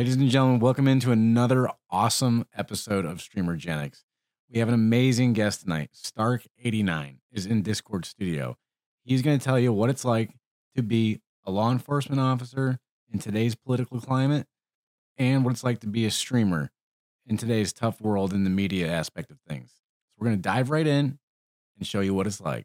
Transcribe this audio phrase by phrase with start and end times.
[0.00, 4.04] Ladies and gentlemen, welcome into another awesome episode of Streamer Streamergenics.
[4.48, 5.90] We have an amazing guest tonight.
[5.94, 8.56] Stark89 is in Discord studio.
[9.04, 10.30] He's going to tell you what it's like
[10.74, 12.78] to be a law enforcement officer
[13.12, 14.46] in today's political climate
[15.18, 16.70] and what it's like to be a streamer
[17.26, 19.68] in today's tough world in the media aspect of things.
[19.68, 21.18] So we're going to dive right in
[21.76, 22.64] and show you what it's like.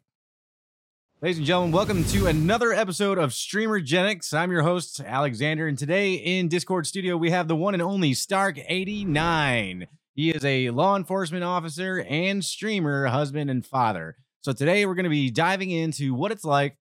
[1.22, 4.34] Ladies and gentlemen, welcome to another episode of Streamer Streamergenics.
[4.34, 8.12] I'm your host, Alexander, and today in Discord Studio, we have the one and only
[8.12, 9.86] Stark89.
[10.14, 14.18] He is a law enforcement officer and streamer, husband, and father.
[14.42, 16.76] So today we're going to be diving into what it's like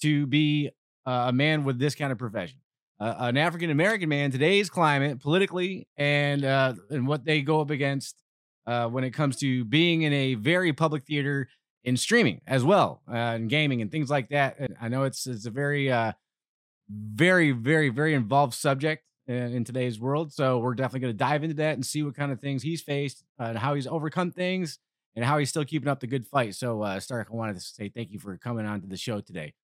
[0.00, 0.70] to be
[1.04, 2.60] uh, a man with this kind of profession.
[2.98, 7.68] Uh, an African American man, today's climate, politically, and uh, and what they go up
[7.68, 8.16] against
[8.66, 11.48] uh, when it comes to being in a very public theater
[11.84, 14.56] in streaming as well uh, and gaming and things like that.
[14.58, 16.12] And I know it's it's a very uh,
[16.88, 20.32] very very very involved subject in, in today's world.
[20.32, 22.82] So we're definitely going to dive into that and see what kind of things he's
[22.82, 24.78] faced uh, and how he's overcome things
[25.14, 26.54] and how he's still keeping up the good fight.
[26.54, 29.20] So uh, Stark, I wanted to say thank you for coming on to the show
[29.20, 29.54] today.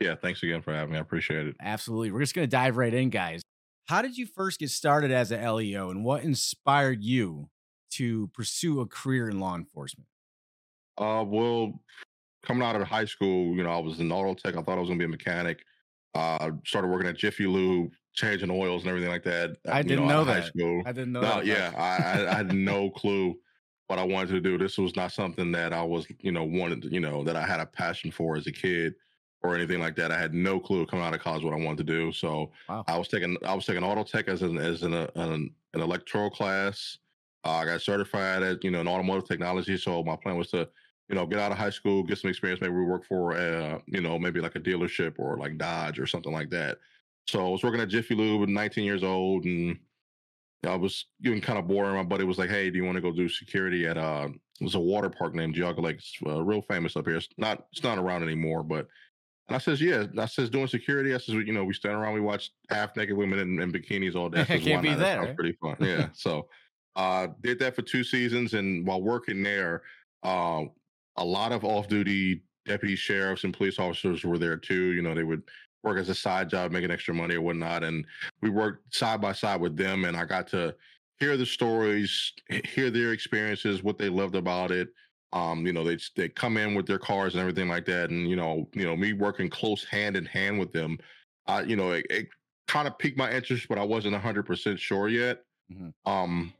[0.00, 0.98] Yeah, thanks again for having me.
[0.98, 1.56] I appreciate it.
[1.60, 2.10] Absolutely.
[2.10, 3.42] We're just going to dive right in, guys.
[3.86, 7.48] How did you first get started as a LEO and what inspired you
[7.92, 10.08] to pursue a career in law enforcement?
[10.98, 11.80] Uh, well,
[12.42, 14.56] coming out of high school, you know, I was in auto tech.
[14.56, 15.64] I thought I was gonna be a mechanic.
[16.14, 19.56] Uh, started working at Jiffy Lube, changing oils and everything like that.
[19.68, 20.42] I you didn't out know that.
[20.42, 20.82] High school.
[20.86, 21.46] I didn't know No, that.
[21.46, 23.36] yeah, I, I, had no clue
[23.88, 24.56] what I wanted to do.
[24.56, 27.44] This was not something that I was, you know, wanted, to, you know, that I
[27.44, 28.94] had a passion for as a kid
[29.42, 30.12] or anything like that.
[30.12, 32.12] I had no clue coming out of college what I wanted to do.
[32.12, 32.84] So Wow.
[32.86, 35.80] I was taking, I was taking auto tech as an as an uh, an, an
[35.80, 36.98] electoral class.
[37.44, 39.76] Uh, I got certified at, you know, in automotive technology.
[39.76, 40.68] So my plan was to,
[41.08, 42.60] you know, get out of high school, get some experience.
[42.60, 46.06] Maybe we work for, uh, you know, maybe like a dealership or like Dodge or
[46.06, 46.78] something like that.
[47.26, 49.78] So I was working at Jiffy Lube at 19 years old, and
[50.66, 51.94] I was getting kind of boring.
[51.94, 54.28] My buddy was like, "Hey, do you want to go do security at uh,
[54.60, 57.16] it was a water park named Geauga Lake, it's uh, real famous up here.
[57.16, 58.88] It's not, it's not around anymore, but."
[59.48, 62.14] And I says, "Yeah." I says, "Doing security." I says, "You know, we stand around,
[62.14, 64.90] we watch half naked women in, in bikinis all day." I says, Can't "Why beat
[64.90, 64.98] not?
[65.00, 65.36] that, right?
[65.36, 66.08] pretty fun." Yeah.
[66.14, 66.48] so,
[66.96, 69.82] uh, did that for two seasons, and while working there,
[70.22, 70.64] uh,
[71.16, 74.92] a lot of off-duty deputy sheriffs and police officers were there too.
[74.92, 75.42] You know, they would
[75.82, 78.06] work as a side job, making extra money or whatnot, and
[78.40, 80.74] we worked side by side with them, and I got to
[81.20, 82.32] hear the stories,
[82.64, 84.88] hear their experiences, what they loved about it.
[85.32, 88.28] Um, you know, they they come in with their cars and everything like that, and
[88.28, 90.98] you know, you know, me working close hand in hand with them.
[91.46, 92.28] I, you know, it, it
[92.68, 95.42] kind of piqued my interest, but I wasn't hundred percent sure yet.
[95.72, 95.92] Mhm.
[96.06, 96.52] Um,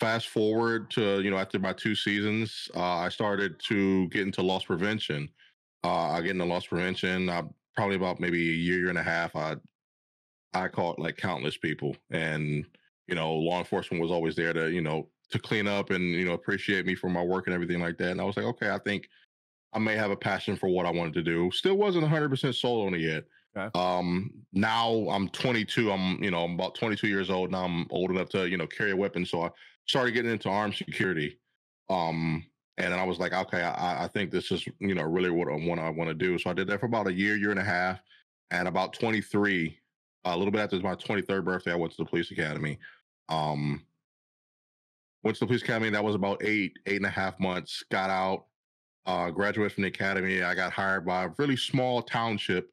[0.00, 4.42] fast forward to you know after my two seasons, uh, I started to get into
[4.42, 5.28] loss prevention.
[5.84, 7.28] Uh, I get into loss prevention.
[7.30, 7.42] I
[7.76, 9.34] probably about maybe a year, year and a half.
[9.36, 9.56] I
[10.54, 12.64] I caught like countless people, and
[13.06, 16.24] you know, law enforcement was always there to you know to clean up and you
[16.24, 18.10] know appreciate me for my work and everything like that.
[18.12, 19.08] And I was like, okay, I think
[19.72, 21.50] I may have a passion for what I wanted to do.
[21.52, 23.24] Still wasn't 100 percent sold on it yet.
[23.56, 23.70] Okay.
[23.78, 25.90] Um, now I'm 22.
[25.90, 27.64] I'm you know I'm about 22 years old now.
[27.64, 29.50] I'm old enough to you know carry a weapon, so I
[29.88, 31.38] started getting into armed security.
[31.88, 32.44] Um,
[32.76, 35.56] and I was like, okay, I, I think this is you know really what I
[35.56, 36.38] want I want to do.
[36.38, 38.00] So I did that for about a year, year and a half,
[38.50, 39.76] and about 23,
[40.24, 42.78] a little bit after my 23rd birthday, I went to the police academy.
[43.28, 43.84] Um,
[45.22, 45.90] went to the police academy.
[45.90, 47.82] That was about eight, eight and a half months.
[47.90, 48.46] Got out,
[49.06, 50.42] uh, graduated from the academy.
[50.42, 52.70] I got hired by a really small township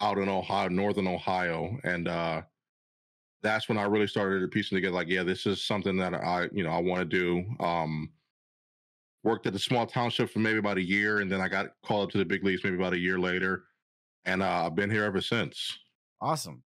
[0.00, 2.42] out in Ohio, northern Ohio, and uh,
[3.42, 4.94] that's when I really started piecing together.
[4.94, 7.44] Like, yeah, this is something that I, you know, I want to do.
[7.64, 8.10] Um,
[9.24, 12.08] worked at the small township for maybe about a year, and then I got called
[12.08, 13.64] up to the big leagues maybe about a year later,
[14.24, 15.78] and uh, I've been here ever since.
[16.20, 16.62] Awesome.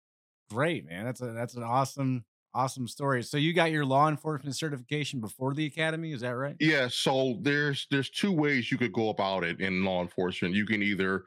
[0.51, 1.05] Great, man.
[1.05, 2.25] That's a that's an awesome
[2.55, 3.23] awesome story.
[3.23, 6.57] So you got your law enforcement certification before the academy, is that right?
[6.61, 10.55] Yeah, so there's there's two ways you could go about it in law enforcement.
[10.55, 11.25] You can either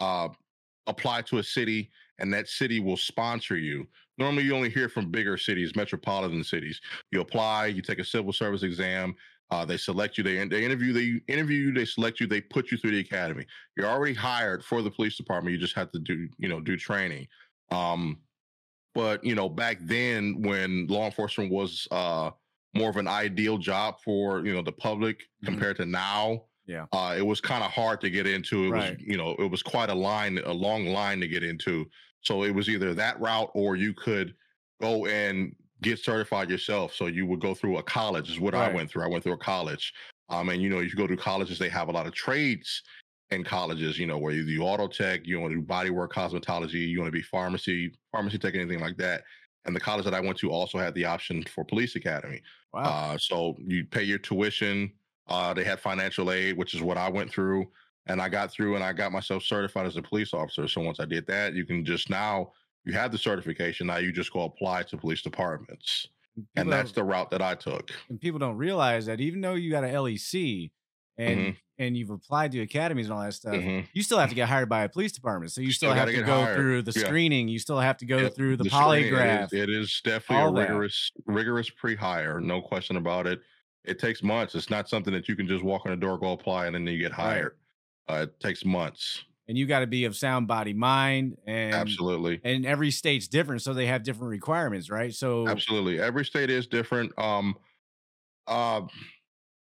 [0.00, 0.28] uh,
[0.86, 3.86] apply to a city, and that city will sponsor you.
[4.18, 6.80] Normally, you only hear from bigger cities, metropolitan cities.
[7.12, 9.14] You apply, you take a civil service exam.
[9.50, 10.24] Uh, they select you.
[10.24, 10.92] They they interview.
[10.92, 11.72] They interview you.
[11.72, 12.26] They select you.
[12.26, 13.46] They put you through the academy.
[13.76, 15.54] You're already hired for the police department.
[15.54, 17.28] You just have to do you know do training.
[17.70, 18.18] Um,
[18.94, 22.30] but you know back then when law enforcement was uh,
[22.74, 25.46] more of an ideal job for you know the public Mhm.
[25.46, 26.44] compared to now.
[26.66, 26.84] Yeah.
[26.92, 28.64] Uh, it was kind of hard to get into.
[28.66, 28.98] It Right.
[28.98, 31.88] was you know it was quite a line, a long line to get into.
[32.22, 34.34] So it was either that route or you could
[34.80, 36.94] go and get certified yourself.
[36.94, 38.30] So you would go through a college.
[38.30, 39.04] Is what I went through.
[39.04, 39.94] I went through a college.
[40.28, 42.82] Um, and you know, you go to colleges, they have a lot of trades
[43.30, 43.98] in colleges.
[43.98, 46.98] You know, where you do auto tech, you want to do body work, cosmetology, you
[46.98, 49.22] want to be pharmacy, pharmacy tech, anything like that.
[49.64, 52.42] and the college that I went to also had the option for police academy.
[52.72, 52.82] Wow.
[52.82, 54.90] Uh, so you pay your tuition.
[55.28, 57.68] Uh, they had financial aid, which is what I went through,
[58.08, 60.66] and I got through, and I got myself certified as a police officer.
[60.68, 62.52] So once I did that, you can just now
[62.84, 63.86] you have the certification.
[63.86, 66.08] Now you just go apply to police departments,
[66.56, 67.90] and that's the route that I took.
[68.08, 70.70] and people don't realize that even though you got an LEC
[71.16, 71.56] and Mhm.
[71.80, 73.86] and you've applied to academies and all that stuff, Mhm.
[73.92, 75.52] you still have to get hired by a police department.
[75.52, 76.56] So you still, still have gotta go hired.
[76.56, 77.06] through the Yeah.
[77.06, 77.48] screening.
[77.48, 79.52] You still have to go Yep, through the, screening, polygraph.
[79.52, 80.60] It is, it is definitely all a that.
[80.70, 83.40] rigorous, rigorous pre-hire, no question about it.
[83.84, 84.54] It takes months.
[84.56, 86.86] It's not something that you can just walk in the door, go apply, and then
[86.86, 87.52] you get Right.
[88.08, 89.24] Uh, it takes months.
[89.48, 92.40] and you got to be of sound body mind and Absolutely.
[92.44, 96.00] and every state's different so they have different requirements right so Absolutely.
[96.00, 97.12] Every state is different.
[97.18, 97.56] Um,
[98.46, 98.82] uh,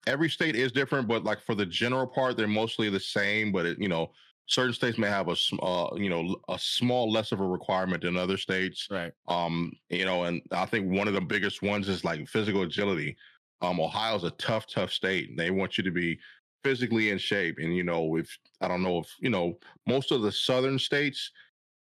[0.07, 3.51] every state is different, but like for the general part, they're mostly the same.
[3.51, 4.11] But it, you know,
[4.47, 8.15] certain states may have a, uh, you know, a small less of a requirement than
[8.17, 8.87] other states.
[8.91, 12.61] right Um, you know, and I think one of the biggest ones is like physical
[12.61, 13.17] agility.
[13.61, 15.35] Um, Ohio's a tough, tough state.
[15.37, 16.19] They want you to be
[16.65, 17.59] physically in shape.
[17.59, 21.29] And you know, if I don't know if you know, most of the southern states,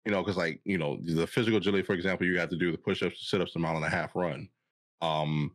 [0.04, 2.70] you know, because like you know, the physical agility, for example, you have to do
[2.70, 4.48] the push-ups, the sit-ups, the mile and a half run.
[5.02, 5.50] Um,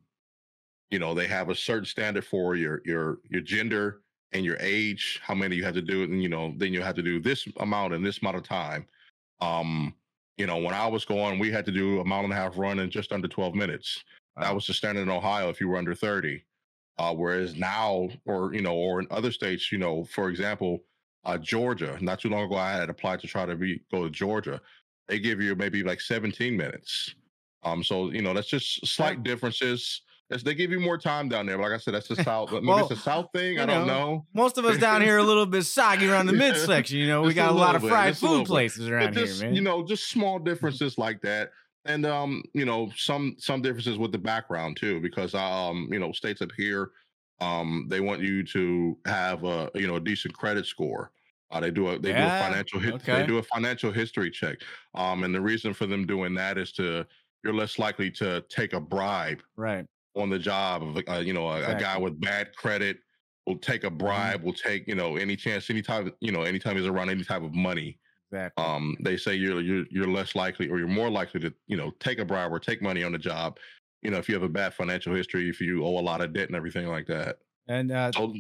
[0.91, 4.01] you know, they have a certain standard for your your your gender
[4.33, 6.81] and your age, how many you have to do it, and you know, then you
[6.81, 8.85] have to do this amount in this amount of time.
[9.39, 9.95] Um,
[10.37, 12.57] you know, when I was going, we had to do a mile and a half
[12.57, 14.03] run in just under 12 minutes.
[14.35, 16.43] That was the standard in Ohio if you were under 30.
[16.97, 20.83] Uh, whereas now, or you know, or in other states, you know, for example,
[21.25, 24.09] uh, Georgia, not too long ago, I had applied to try to be go to
[24.09, 24.61] Georgia.
[25.07, 27.15] They give you maybe like 17 minutes.
[27.63, 30.01] Um, so you know, that's just slight differences.
[30.29, 31.57] That's, they give you more time down there.
[31.57, 32.51] But like I said, that's the South.
[32.51, 33.59] Maybe it's a South thing.
[33.59, 34.25] I don't know, know.
[34.33, 36.39] most of us down here are a little bit soggy around the Yeah.
[36.51, 39.39] midsection you know we Just a got a, lot of fried food places around just
[39.41, 41.51] here man you know, just small differences like that,
[41.85, 46.11] and um, you know, some some differences with the background too, because um, you know,
[46.11, 46.91] states up here,
[47.41, 51.11] um, they want you to have a you know a decent credit score.
[51.51, 53.11] Uh, they do a they Yeah, do a financial hit, okay.
[53.11, 54.59] they do a financial history check.
[54.95, 57.05] Um, and the reason for them doing that is to
[57.43, 61.49] you're less likely to take a bribe right on the job of uh, you know
[61.49, 62.03] a, a guy Mm-hmm.
[62.03, 62.99] with bad credit
[63.47, 66.77] will take a bribe will take you know any chance any of- you know anytime
[66.77, 67.99] he's around any type of money
[68.33, 71.75] exactly um they say you're you're you're less likely or you're more likely to you
[71.77, 73.57] know take a bribe or take money on the job
[74.03, 76.33] you know if you have a bad financial history if you owe a lot of
[76.33, 78.33] debt and everything like that and uh so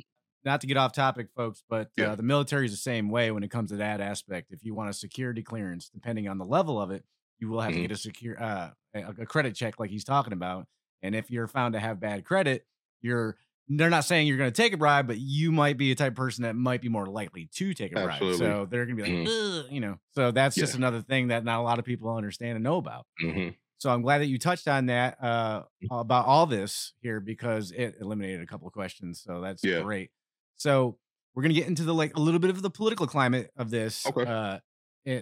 [0.45, 2.05] not to get off topic, folks, but Yeah.
[2.05, 4.51] uh, the military is the same way when it comes to that aspect.
[4.51, 7.05] If you want a security clearance, depending on the level of it,
[7.39, 7.75] you will have Mhm.
[7.75, 10.67] to get a secure uh, a, a credit check, like he's talking about.
[11.01, 12.67] And if you're found to have bad credit,
[13.01, 13.37] you're
[13.69, 16.11] they're not saying you're going to take a bribe, but you might be a type
[16.11, 18.09] of person that might be more likely to take a bribe.
[18.11, 18.37] Absolutely.
[18.39, 19.99] So they're going to be like, "Ugh," you know.
[20.11, 23.05] So that's just another thing that not a lot of people understand and know about.
[23.23, 23.55] mhm.
[23.79, 27.95] So I'm glad that you touched on that uh, about all this here because it
[27.99, 29.21] eliminated a couple of questions.
[29.21, 29.81] So that's Yeah.
[29.81, 30.09] great.
[30.55, 30.97] So
[31.35, 34.05] we're gonna get into the like a little bit of the political climate of this.
[34.05, 34.23] Okay.
[34.25, 34.59] Uh,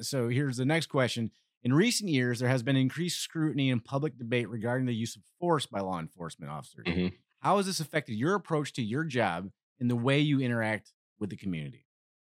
[0.02, 1.32] so here's the next question.
[1.64, 5.24] In recent years, there has been increased scrutiny and public debate regarding the use of
[5.40, 6.86] force by law enforcement officers.
[6.86, 7.14] Mhm.
[7.42, 11.30] How has this affected your approach to your job and the way you interact with
[11.30, 11.88] the community?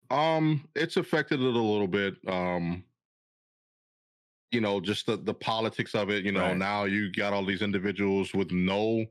[0.09, 2.83] um it's affected it a little bit um
[4.51, 6.57] you know just the the politics of it you know Right.
[6.57, 9.05] now you got all these individuals with no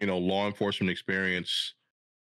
[0.00, 1.74] you know law enforcement experience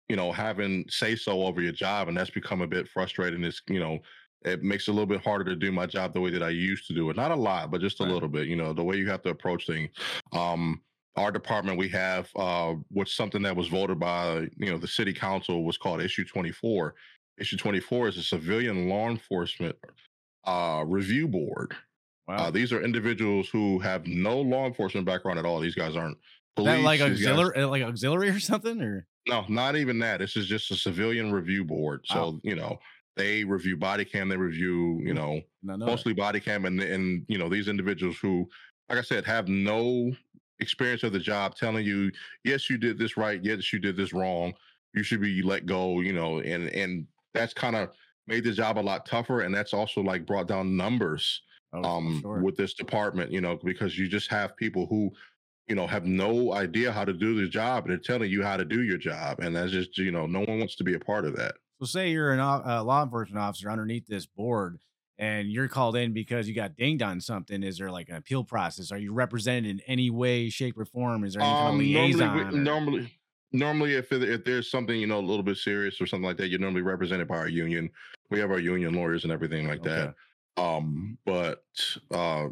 [0.09, 3.61] you know having say so over your job and that's become a bit frustrating it's
[3.69, 3.99] you know
[4.45, 6.49] it makes it a little bit harder to do my job the way that i
[6.49, 8.13] used to do it not a lot but just a Right.
[8.13, 9.91] little bit you know the way you have to approach things
[10.33, 10.83] um
[11.15, 15.13] our department we have uh what's something that was voted by you know the city
[15.13, 16.95] council was called issue 24
[17.39, 19.75] issue 24 is a civilian law enforcement
[20.45, 21.75] uh review board
[22.27, 22.35] Wow.
[22.35, 25.59] uh, these are individuals who have no law enforcement background at all.
[25.59, 26.15] These guys aren't
[26.59, 30.19] Is that like police, guys- auxiliary, like auxiliary or something, or no, not even that.
[30.19, 32.01] This is just a civilian review board.
[32.05, 32.39] So Wow.
[32.43, 32.79] you know,
[33.17, 34.29] they review body cam.
[34.29, 38.19] They review, you know, no, no, mostly body cam, and and you know these individuals
[38.19, 38.47] who,
[38.89, 40.11] like I said, have no
[40.59, 42.11] experience of the job, telling you,
[42.43, 44.53] yes, you did this right, yes, you did this wrong.
[44.93, 46.01] You should be let go.
[46.01, 47.91] You know, and and that's kind of
[48.27, 52.21] made the job a lot tougher, and that's also like brought down numbers Oh, um
[52.21, 52.41] sure.
[52.41, 55.11] with this department you know because you just have people who
[55.67, 58.57] you know have no idea how to do the job and they're telling you how
[58.57, 60.99] to do your job and that's just you know no one wants to be a
[60.99, 64.79] part of that So say you're uh, law enforcement officer underneath this board
[65.19, 67.61] and you're called in because you got dinged on something.
[67.61, 68.91] Is there like an appeal process?
[68.91, 71.23] Are you represented in any way, shape, or form?
[71.25, 72.19] Is there any kind of um liaison?
[72.35, 73.13] normally or- normally
[73.51, 76.37] normally if it, if there's something you know a little bit serious or something like
[76.37, 77.89] that you're normally represented by our union
[78.29, 80.11] we have our union lawyers and everything like Okay.
[80.55, 81.63] that um but
[82.11, 82.47] uh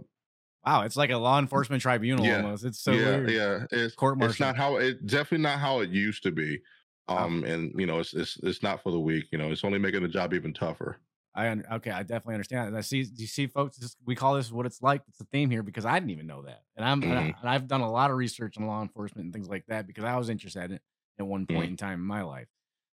[0.66, 2.38] Wow, it's like a law enforcement tribunal Yeah.
[2.38, 2.66] almost.
[2.66, 3.30] It's so yeah, weird.
[3.32, 3.66] yeah.
[3.72, 6.60] It's Court it's not how it definitely not how it used to be.
[7.08, 7.26] Wow.
[7.26, 9.26] Um, and you know, it's it's it's not for the weak.
[9.32, 10.98] You know, it's only making the job even tougher.
[11.38, 12.70] I okay, I definitely understand.
[12.70, 15.04] And I see, you see, folks, this, we call this what it's like.
[15.08, 17.50] It's a theme here because I didn't even know that, and I'm and, I, and
[17.50, 20.18] I've done a lot of research on law enforcement and things like that because I
[20.18, 20.82] was interested in it
[21.20, 21.72] at one point Mhm.
[21.72, 22.48] in time in my life.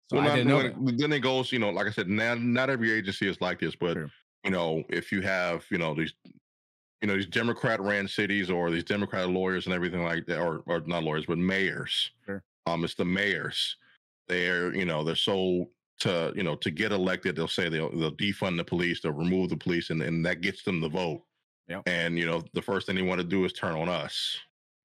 [0.07, 0.63] So well, I didn't know
[0.97, 1.51] then it goes.
[1.51, 3.97] You know, like I said, not not every agency is like this, but
[4.43, 6.13] you know, if you have you know these.
[7.01, 10.63] You know these Democrat ran cities or these Democrat lawyers and everything like that, or
[10.65, 12.11] or not lawyers, but mayors.
[12.25, 12.43] Sure.
[12.65, 13.77] Um, it's the mayors.
[14.27, 18.15] They're you know they're so to you know to get elected, they'll say they'll they'll
[18.15, 21.23] defund the police, they'll remove the police, and and that gets them the vote.
[21.67, 21.83] Yep.
[21.87, 24.37] And you know the first thing they want to do is turn on us.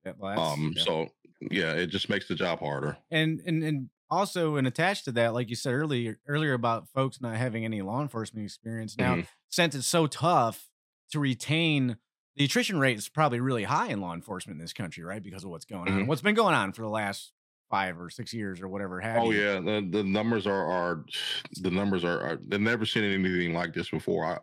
[0.04, 0.82] Yeah, well, Um, yeah.
[0.84, 1.08] so
[1.50, 2.96] yeah, it just makes the job harder.
[3.10, 7.20] and and and also and attached to that, like you said earlier earlier about folks
[7.20, 8.96] not having any law enforcement experience.
[8.98, 9.26] Now, Mhm.
[9.48, 10.68] since it's so tough
[11.10, 11.96] to retain,
[12.36, 15.22] the attrition rate is probably really high in law enforcement in this country, right?
[15.22, 16.06] Because of what's going on, Mhm.
[16.06, 17.32] what's been going on for the last
[17.70, 19.00] five or six years or whatever.
[19.00, 19.40] Have Oh you.
[19.42, 21.04] yeah, the, the numbers are are
[21.62, 24.24] the numbers are, are they've never seen anything like this before.
[24.24, 24.38] I,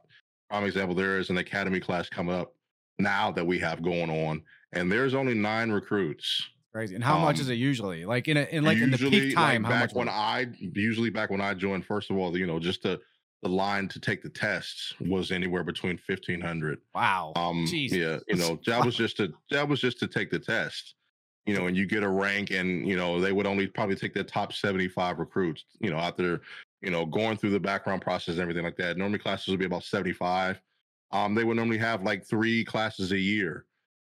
[0.50, 2.54] prime example, there is an academy class coming up
[3.00, 4.42] now that we have going on,
[4.74, 6.50] and there's only nine recruits.
[6.74, 6.96] crazy.
[6.96, 8.06] And how much is Um, it usually?
[8.06, 9.96] Like in a, in like in the peak time, like how back much?
[9.96, 10.10] when?
[10.10, 13.00] I usually back when I joined, first of all, you know, just the
[13.44, 16.80] the line to take the tests was anywhere between fifteen hundred.
[16.94, 17.34] wow.
[17.36, 17.98] Um, Jesus.
[17.98, 20.96] yeah, you know, that was just to that was just to take the test.
[21.46, 24.14] You know, and you get a rank, and you know they would only probably take
[24.14, 25.66] their top seventy-five recruits.
[25.80, 26.42] You know, after
[26.82, 28.98] you know going through the background process and everything like that.
[28.98, 30.62] Normally classes would be about seventy-five.
[31.12, 33.66] Um, they would normally have like three classes a year.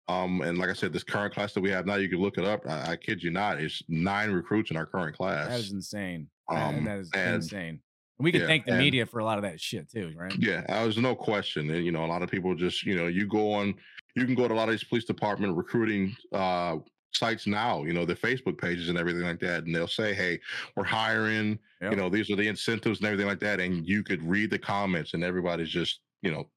[0.08, 2.36] Um, and like I said, this current class that we have now, you can look
[2.36, 2.64] it up.
[2.68, 5.48] I, I kid you not, it's nine recruits in our current class.
[5.48, 6.28] That is insane.
[6.48, 7.80] That- Um, that is and- insane.
[8.18, 10.12] And we can yeah, thank the and- media for a lot of that shit too,
[10.16, 10.34] right?
[10.38, 11.70] Yeah, there's no question.
[11.70, 13.74] And, you know, a lot of people just, you know, you go on,
[14.14, 16.76] you can go to a lot of these police department recruiting uh,
[17.12, 19.64] sites now, you know, their Facebook pages and everything like that.
[19.64, 20.40] And they'll say, hey,
[20.76, 21.90] we're hiring, Yep.
[21.90, 23.61] you know, these are the incentives and everything like that.
[23.61, 26.49] And you could read the comments and everybody's just, you know,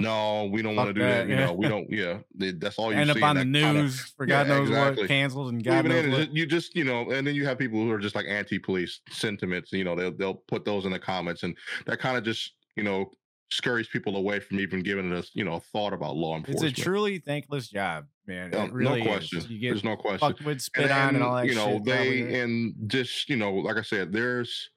[0.00, 1.26] no, we don't want to do that.
[1.26, 1.46] that, You yeah.
[1.46, 3.20] know, we don't, yeah, that's all you End see.
[3.20, 5.02] up on the and that kinda- news for God yeah, knows exactly.
[5.04, 6.34] what, canceled and God knows what.
[6.34, 9.70] you just you know, and then you have people who are just like anti-police sentiments.
[9.72, 11.56] You know, they'll they'll put those in the comments, and
[11.86, 13.12] that kind of just you know
[13.52, 16.72] scurries people away from even giving us you know a thought about law enforcement.
[16.72, 18.50] It's a truly thankless job, man.
[18.50, 19.38] No- it really no question.
[19.38, 19.48] is.
[19.48, 20.18] You get There's no question.
[20.18, 21.84] fucked with, spit on, and all that you know shit.
[21.84, 24.70] they and just you know like I said, there's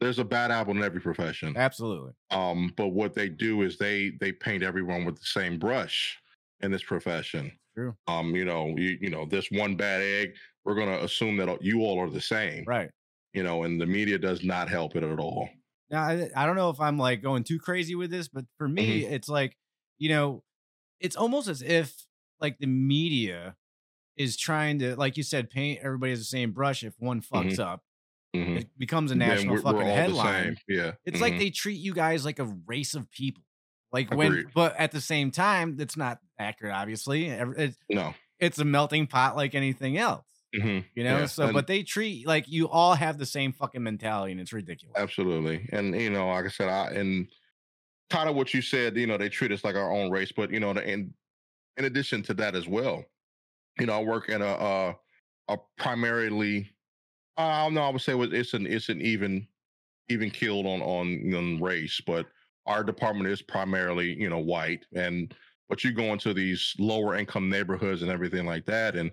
[0.00, 1.54] there's a bad apple in every profession.
[1.56, 2.12] Absolutely.
[2.30, 6.18] Um, but what they do is they they paint everyone with the same brush
[6.60, 7.52] in this profession.
[7.74, 7.94] True.
[8.08, 10.34] Um, you know, you you know, this one bad egg,
[10.64, 12.64] we're gonna assume that you all are the same.
[12.66, 12.90] Right.
[13.32, 15.48] You know, and the media does not help it at all.
[15.90, 18.68] Now, I, I don't know if I'm like going too crazy with this, but for
[18.68, 19.12] me, Mm-hmm.
[19.14, 19.56] it's like,
[19.98, 20.42] you know,
[21.00, 21.94] it's almost as if
[22.40, 23.56] like the media
[24.16, 26.84] is trying to, like you said, paint everybody as the same brush.
[26.84, 27.82] If one fucks up,
[28.36, 28.60] Mhm.
[28.60, 30.56] it becomes a national we're- we're fucking the headline.
[30.68, 30.92] Yeah.
[31.04, 31.38] It's like Mhm.
[31.38, 33.42] they treat you guys like a race of people.
[33.92, 34.46] Like when, Agreed.
[34.54, 36.74] but at the same time, that's not accurate.
[36.74, 38.14] Obviously, it's, no.
[38.38, 40.24] it's a melting pot like anything else.
[40.54, 40.84] Mhm.
[40.94, 41.18] You know.
[41.20, 44.40] Yeah, So, and- but they treat like you all have the same fucking mentality, and
[44.40, 44.96] it's ridiculous.
[44.96, 45.68] Absolutely.
[45.72, 47.28] And you know, like I said, I and
[48.10, 50.50] kind of what you said, you know, they treat us like our own race, but
[50.50, 51.14] you know, in
[51.76, 53.04] in addition to that as well,
[53.78, 54.96] you know, I work in a a,
[55.48, 56.70] a primarily
[57.36, 59.48] I don't know, I would say it's an it's an even
[60.08, 62.26] even killed on on, on race, but
[62.66, 65.34] our department is primarily, you know, white and
[65.68, 69.12] but you go into these lower income neighborhoods and everything like that and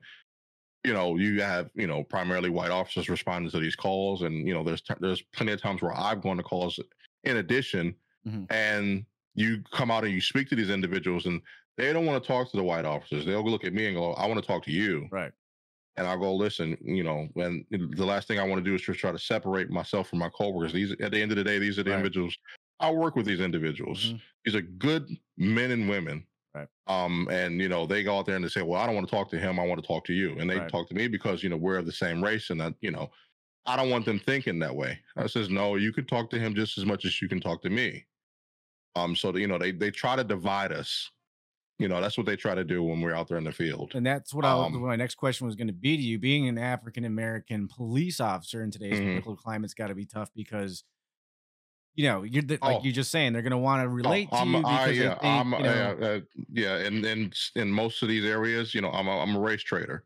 [0.86, 4.54] you know you have you know primarily white officers responding to these calls and you
[4.54, 6.80] know there's t- there's plenty of times where i've gone to calls
[7.24, 8.48] in addition Mhm.
[8.50, 9.06] and
[9.36, 11.42] you come out and you speak to these individuals and
[11.78, 14.14] they don't want to talk to the white officers they'll look at me and go
[14.14, 15.32] i want to talk to you Right.
[15.98, 18.82] and i'll go listen you know and the last thing i want to do is
[18.82, 21.60] just try to separate myself from my coworkers these at the end of the day
[21.60, 21.98] these are the Right.
[21.98, 22.38] individuals
[22.80, 24.22] i work with these individuals Mhm.
[24.46, 26.26] these are good men and women
[26.60, 26.68] Right.
[26.88, 29.08] um and you know they go out there and they say well i don't want
[29.08, 30.70] to talk to him i want to talk to you and they Right.
[30.70, 33.10] talk to me because you know we're of the same race and that you know
[33.66, 36.56] i don't want them thinking that way i says no you can talk to him
[36.56, 38.06] just as much as you can talk to me
[38.96, 41.12] um so you know they they try to divide us
[41.80, 43.94] you know that's what they try to do when we're out there in the field
[43.96, 46.20] And that's what I, Um, my next question was going to be to you.
[46.20, 49.10] Being an African American police officer in today's Mhm.
[49.10, 50.84] political climate's got to be tough because,
[51.98, 52.84] you know, you're the, like Oh.
[52.84, 54.86] you're just saying they're going to want to Oh, relate to I'm, you I, because
[55.00, 56.20] they yeah, think, I'm, you know, uh, uh,
[56.54, 59.64] yeah, and and in most of these areas, you know, I'm a, I'm a race
[59.64, 60.06] traitor.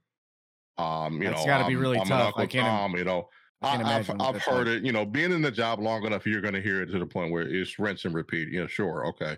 [0.77, 2.33] Um, you That's know, gotta be really I'm tough.
[2.38, 3.29] I can't Tom, you know,
[3.62, 4.77] I I, can't have I've heard like.
[4.77, 4.86] it.
[4.86, 7.05] You know, being in the job long enough, you're going to hear it to the
[7.05, 8.50] point where it's rinse and repeat.
[8.50, 9.38] You know, sure, okay.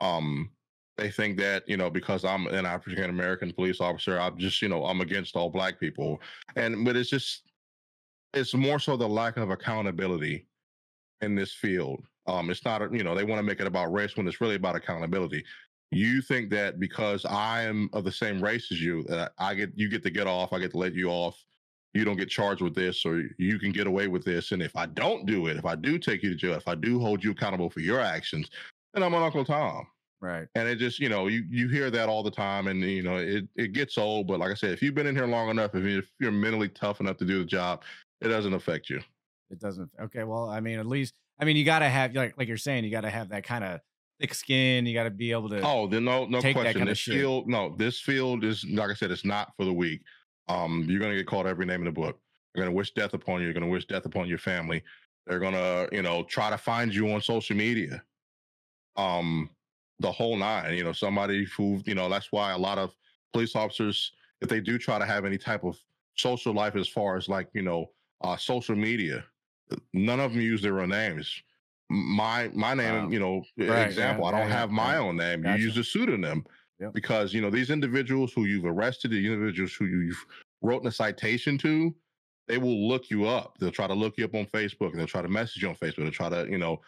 [0.00, 0.52] Um,
[0.96, 4.68] they think that you know because I'm an African American police officer, I'm just you
[4.68, 6.20] know I'm against all black people,
[6.54, 7.50] and but it's just
[8.34, 10.46] it's more so the lack of accountability
[11.20, 12.04] in this field.
[12.26, 14.54] Um, it's not you know they want to make it about race when it's really
[14.56, 15.44] about accountability.
[15.90, 19.72] You think that because I am of the same race as you, that I get
[19.76, 21.42] you get to get off, I get to let you off.
[21.92, 24.50] You don't get charged with this, or you can get away with this.
[24.50, 26.74] And if I don't do it, if I do take you to jail, if I
[26.74, 28.50] do hold you accountable for your actions,
[28.92, 29.86] then I'm an Uncle Tom.
[30.20, 30.48] Right.
[30.54, 33.18] And it just, you know, you you hear that all the time, and you know,
[33.18, 34.26] it it gets old.
[34.26, 36.32] But like I said, if you've been in here long enough, if, you, if you're
[36.32, 37.82] mentally tough enough to do the job,
[38.22, 39.00] it doesn't affect you.
[39.54, 39.90] It doesn't.
[40.00, 40.24] Okay.
[40.24, 42.84] Well, I mean, at least, I mean, you got to have like like you're saying,
[42.84, 43.80] you got to have that kind of
[44.20, 44.84] thick skin.
[44.84, 45.60] You got to be able to.
[45.62, 46.84] Oh, then no, no question.
[46.86, 50.02] This field, no, this field is like I said, it's not for the weak.
[50.48, 52.18] Um, you're gonna get called every name in the book.
[52.52, 53.46] They're gonna wish death upon you.
[53.46, 54.82] You're gonna wish death upon your family.
[55.26, 58.02] They're gonna, you know, try to find you on social media.
[58.96, 59.50] Um,
[60.00, 60.74] the whole nine.
[60.74, 62.92] You know, somebody who, you know, that's why a lot of
[63.32, 65.78] police officers, if they do try to have any type of
[66.16, 67.90] social life as far as like, you know,
[68.22, 69.24] uh social media,
[69.92, 71.42] none of them use their own names.
[71.90, 73.10] My my name, Wow.
[73.10, 75.00] you know, Right, example, yeah, I don't yeah, yeah, have my yeah.
[75.00, 75.42] own name.
[75.42, 75.58] Gotcha.
[75.58, 76.44] You use a pseudonym
[76.80, 76.92] Yep.
[76.92, 80.24] because you know these individuals who you've arrested, the individuals who you've
[80.62, 81.94] wrote a citation to,
[82.48, 83.56] they will look you up.
[83.58, 84.90] They'll try to look you up on Facebook.
[84.90, 85.96] and They'll try to message you on Facebook.
[85.98, 86.80] They'll try to, you know,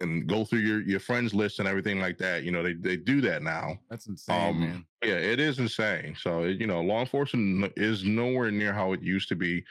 [0.00, 2.44] and go through your your friends list and everything like that.
[2.44, 3.78] You know, they they do that now.
[3.90, 4.86] That's insane, Um, man.
[5.02, 6.14] Yeah, it is insane.
[6.18, 9.64] So you know, law enforcement is nowhere near how it used to be.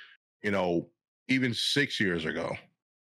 [0.43, 0.89] You know,
[1.27, 2.55] even six years ago.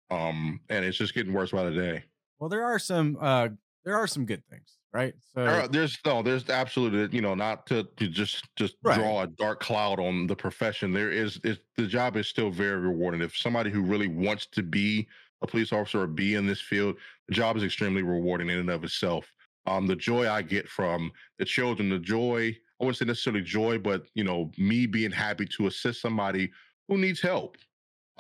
[0.10, 2.04] Um, and it's just getting worse by the day.
[2.40, 3.18] Well, there are some.
[3.20, 3.50] uh
[3.84, 5.16] There are some good things, right?
[5.34, 8.96] So There are- there's no, there's absolutely, you know, not to, to just just Right.
[8.98, 10.92] draw a dark cloud on the profession.
[10.94, 13.22] There is, is the job is still very rewarding.
[13.22, 15.08] If somebody who really wants to be
[15.42, 18.70] a police officer or be in this field, the job is extremely rewarding in and
[18.70, 19.32] of itself.
[19.66, 23.80] Um, the joy I get from the children, the joy, I wouldn't say necessarily joy,
[23.80, 26.52] but you know, me being happy to assist somebody
[26.88, 27.58] who needs help.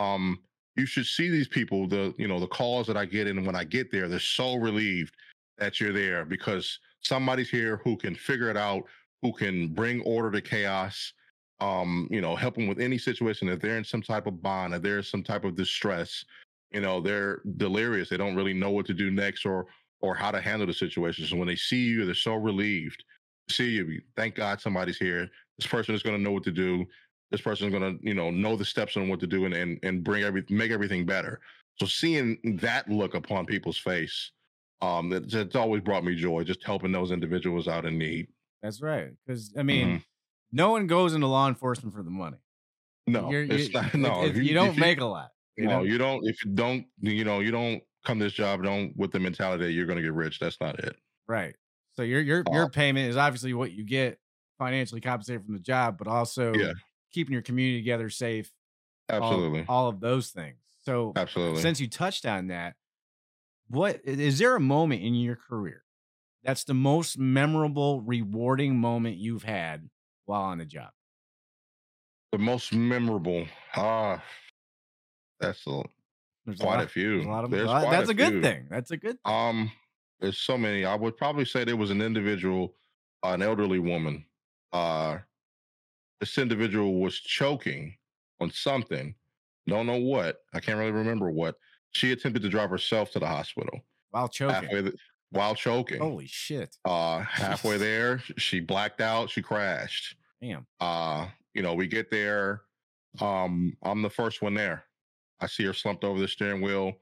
[0.01, 0.39] Um,
[0.75, 3.55] you should see these people, the you know, the calls that I get in when
[3.55, 5.16] I get there, they're so relieved
[5.57, 8.83] that you're there because somebody's here who can figure it out,
[9.22, 11.14] who can bring order to chaos,
[11.59, 13.50] um, you know, help them with any situation.
[13.50, 16.24] If they're in some type of bond, if there's some type of distress,
[16.72, 18.09] you know, they're delirious.
[18.09, 19.68] They don't really know what to do next or
[20.00, 21.25] or how to handle the situation.
[21.25, 23.03] So when they see you, they're so relieved
[23.51, 24.01] see you.
[24.16, 25.29] Thank God somebody's here.
[25.57, 26.85] This person is going to know what to do.
[27.31, 29.79] This person's going to, you know, know the steps on what to do and and,
[29.83, 31.39] and bring every make everything better.
[31.79, 34.31] So seeing that look upon people's face,
[34.81, 36.44] um, it's, it's always brought me joy.
[36.44, 38.27] Just helping those individuals out in need.
[38.61, 39.11] that's right.
[39.25, 40.03] Because I mean, Mhm.
[40.51, 42.37] no one goes into law enforcement for the money.
[43.07, 43.94] No, You're, it's you, not.
[43.96, 45.31] No, it- if you, don't if make a lot.
[45.57, 45.83] you no, know?
[45.83, 46.25] you don't.
[46.27, 48.63] If you don't, you know, you don't come to this job.
[48.63, 50.39] Don't with the mentality that you're going to get rich.
[50.39, 50.96] That's not it.
[51.27, 51.55] Right.
[51.96, 54.20] So your your Uh, your payment is obviously what you get
[54.59, 56.74] financially compensated from the job, but also Yeah.
[57.12, 58.52] Keeping your community together, safe.
[59.10, 60.58] Absolutely, All, of those things.
[60.86, 61.62] So absolutely.
[61.62, 62.76] since you touched on that,
[63.68, 65.84] what is there a moment in your career
[66.44, 69.90] that's the most memorable, rewarding moment you've had
[70.26, 70.90] while on the job?
[72.32, 73.46] the most memorable.
[73.76, 74.24] Ah,
[75.42, 75.84] that's a,
[76.46, 77.16] There's quite lot, a few.
[77.16, 78.42] there's a lot of There's lot- quite that's a, good few.
[78.42, 78.68] thing.
[78.70, 79.70] That's a good Um,
[80.22, 80.86] there's so many.
[80.86, 82.76] I would probably say there was an individual,
[83.24, 84.24] uh, an elderly woman.
[84.72, 85.18] Uh,
[86.22, 87.96] this individual was choking
[88.40, 89.14] on something.
[89.68, 90.38] Don't know what.
[90.53, 91.55] I can't really remember what.
[91.92, 93.81] She attempted to drive herself to the hospital
[94.12, 94.70] while choking.
[94.70, 94.96] th-
[95.31, 96.00] while choking.
[96.00, 96.75] Holy shit.
[96.86, 99.29] Uh, halfway there, she blacked out.
[99.29, 100.16] She crashed.
[100.42, 100.66] Damn.
[100.79, 102.62] Uh, you know, we get there.
[103.20, 104.86] Um, I'm the first one there.
[105.42, 106.94] I see her slumped over the steering wheel.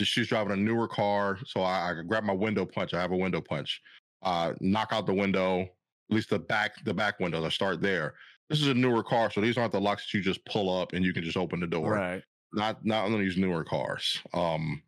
[0.00, 2.94] She's driving a newer car, so I, I grab my window punch.
[2.94, 3.82] I have a window punch.
[4.22, 5.68] Uh, knock out the window, at
[6.10, 7.44] least the back, the back windows.
[7.44, 8.14] I start there.
[8.50, 10.92] This is a newer car, so these aren't the locks that you just pull up
[10.94, 12.22] and you can just open the door Right.
[12.52, 14.18] not not on these newer cars.
[14.32, 14.82] Um,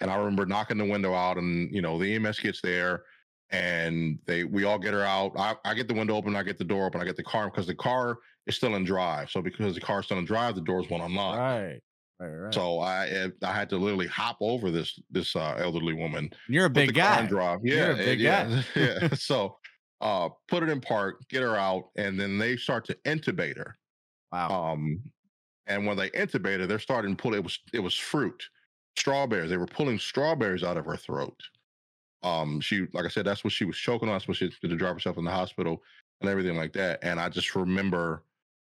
[0.00, 3.04] and I remember knocking the window out, and you know the EMS gets there,
[3.50, 5.32] and they we all get her out.
[5.38, 7.46] I, I get the window open, I get the door open, I get the car
[7.50, 9.30] because the car is still in drive.
[9.30, 11.38] So because the car's still in drive, the doors won't unlock.
[11.38, 11.80] Right.
[12.20, 12.28] Right.
[12.28, 12.54] Right.
[12.54, 16.30] So I eh, I had to literally hop over this this uh, elderly woman.
[16.48, 17.24] you're a big guy.
[17.26, 17.60] drive.
[17.62, 19.08] Yeah, You're a eh, big yeah, yeah.
[19.14, 19.56] So
[20.00, 23.76] uh, put it in park, get her out, and then they start to intubate her.
[24.32, 24.72] Wow.
[24.72, 25.00] Um,
[25.66, 27.34] and when they intubated, they're starting to pull.
[27.34, 28.42] It was it was fruit,
[28.96, 29.50] strawberries.
[29.50, 31.40] They were pulling strawberries out of her throat.
[32.22, 34.14] Um, she like I said, that's what she was choking on.
[34.14, 35.82] That's what she did to drive herself in the hospital
[36.20, 37.00] and everything like that.
[37.02, 38.24] And I just remember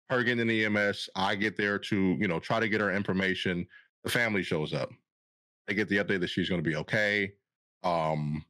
[0.08, 1.08] her getting in the EMS.
[1.14, 3.66] I get there to you know try to get her information.
[4.04, 4.90] The family shows up.
[5.66, 7.32] They get the update that she's going to be okay.
[7.82, 8.44] Um,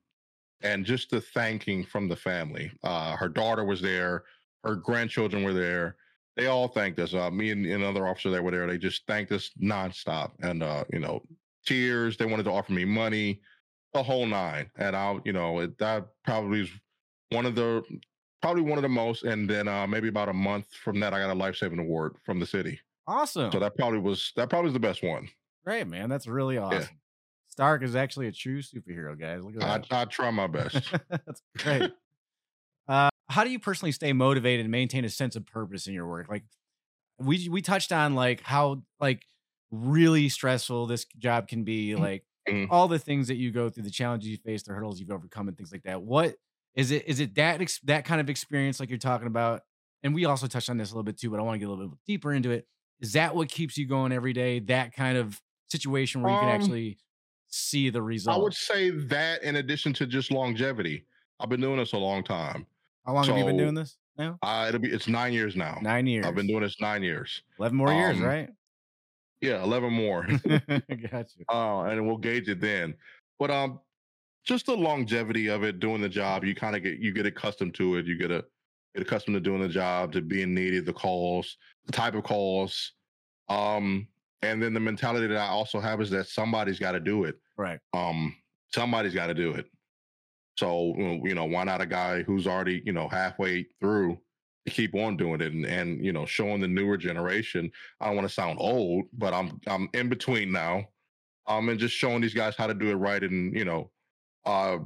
[0.63, 2.71] and just the thanking from the family.
[2.83, 4.25] Uh, her daughter was there,
[4.65, 5.97] her grandchildren were there.
[6.37, 7.13] They all thanked us.
[7.13, 8.67] Uh, me and another officer that were there.
[8.67, 11.23] They just thanked us nonstop, and uh, you know,
[11.67, 12.17] tears.
[12.17, 13.41] They wanted to offer me money,
[13.93, 14.71] the whole nine.
[14.77, 16.71] And I, you know, it, that probably is
[17.31, 17.83] one of the
[18.41, 19.25] probably one of the most.
[19.25, 22.17] And then uh, maybe about a month from that, I got a life saving award
[22.25, 22.81] from the city.
[23.07, 23.51] Awesome.
[23.53, 25.29] So that probably was that probably was the best one.
[25.65, 26.09] Great, man.
[26.09, 26.89] That's really awesome.
[27.51, 29.43] Stark is actually a true superhero, guys.
[29.45, 29.97] Look at that.
[29.97, 30.93] I try my best.
[31.11, 31.93] That's great.
[32.89, 36.07] uh, how do you personally stay motivated and maintain a sense of purpose in your
[36.09, 36.29] work?
[36.29, 36.45] Like
[37.19, 39.25] we we touched on like how like
[39.71, 42.69] really stressful this job can be, like Mhm.
[42.71, 45.49] all the things that you go through, the challenges you face, the hurdles you've overcome,
[45.49, 46.03] and things like that.
[46.03, 46.37] What
[46.75, 47.07] is it?
[47.07, 49.63] Is it that ex- that kind of experience like you're talking about?
[50.03, 51.69] And we also touched on this a little bit too, but I want to get
[51.69, 52.67] a little bit deeper into it.
[53.01, 54.61] Is that what keeps you going every day?
[54.61, 56.99] That kind of situation where you can Um, actually
[57.51, 58.39] see the result.
[58.39, 61.05] I would say that in addition to just longevity.
[61.39, 62.67] I've been doing this a long time.
[63.07, 64.39] How long have you been doing this now?
[64.43, 65.79] Uh, it'll be it's nine years now.
[65.81, 66.27] Nine years.
[66.27, 67.43] I've been doing this nine years.
[67.59, 68.49] eleven more years, um, right?
[69.41, 70.27] Yeah, eleven more.
[70.47, 71.41] gotcha.
[71.49, 72.95] uh, and we'll gauge it then.
[73.39, 73.81] But um,
[74.45, 77.75] just the longevity of it, doing the job, you kind of get you get accustomed
[77.77, 78.07] to it.
[78.07, 78.45] You get a
[78.95, 82.93] get accustomed to doing the job, to being needed, the calls, the type of calls,
[83.49, 84.07] um,
[84.43, 87.37] and then the mentality that I also have is that somebody's got to do it.
[87.57, 87.79] Right.
[87.93, 88.37] Um,
[88.73, 89.67] somebody's got to do it.
[90.59, 94.19] So you know, why not a guy who's already you know halfway through
[94.67, 97.71] to keep on doing it and and you know showing the newer generation.
[98.01, 100.87] I don't want to sound old, but I'm I'm in between now
[101.51, 103.91] um, and just showing these guys how to do it right, and you know,
[104.47, 104.79] uh,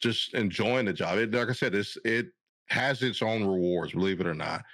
[0.00, 1.18] just enjoying the job.
[1.18, 2.28] It, like I said, it's it
[2.66, 4.64] has its own rewards, believe it or not.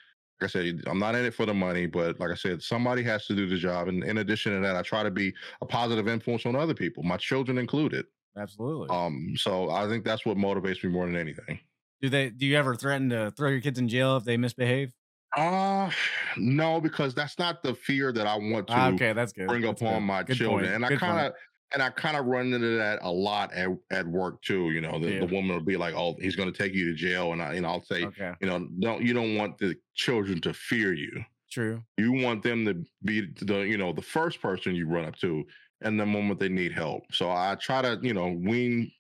[0.40, 3.03] Like I said, I'm not in it for the money, but like I said, somebody
[3.05, 3.88] has to do the job.
[3.88, 7.03] And in addition to that, I try to be a positive influence on other people,
[7.05, 8.07] my children included.
[8.37, 8.88] Absolutely.
[8.90, 11.61] Um, so I think that's what motivates me more than anything.
[12.03, 12.31] do they?
[12.31, 14.92] Do you ever threaten to throw your kids in jail if they misbehave?
[15.37, 15.90] Uh
[16.37, 19.49] no, because that's not the fear that I want to Ah, okay, that's good.
[19.49, 20.07] bring That's upon good.
[20.07, 20.64] my Good children.
[20.64, 20.75] point.
[20.77, 21.12] And I Good point.
[21.12, 21.35] kind of
[21.75, 24.71] and I kind of run into that a lot at, at work too.
[24.71, 25.21] You know, the, Yeah.
[25.21, 27.55] the woman will be like, "Oh, he's going to take you to jail," and I,
[27.55, 30.93] you know, I'll say, Okay, you know, don't you don't want the children to fear
[30.95, 31.25] you.
[31.51, 31.85] true.
[31.97, 35.45] You want them to be the you know the first person you run up to,
[35.83, 37.13] and the moment they need help.
[37.13, 38.93] So I try to you know wean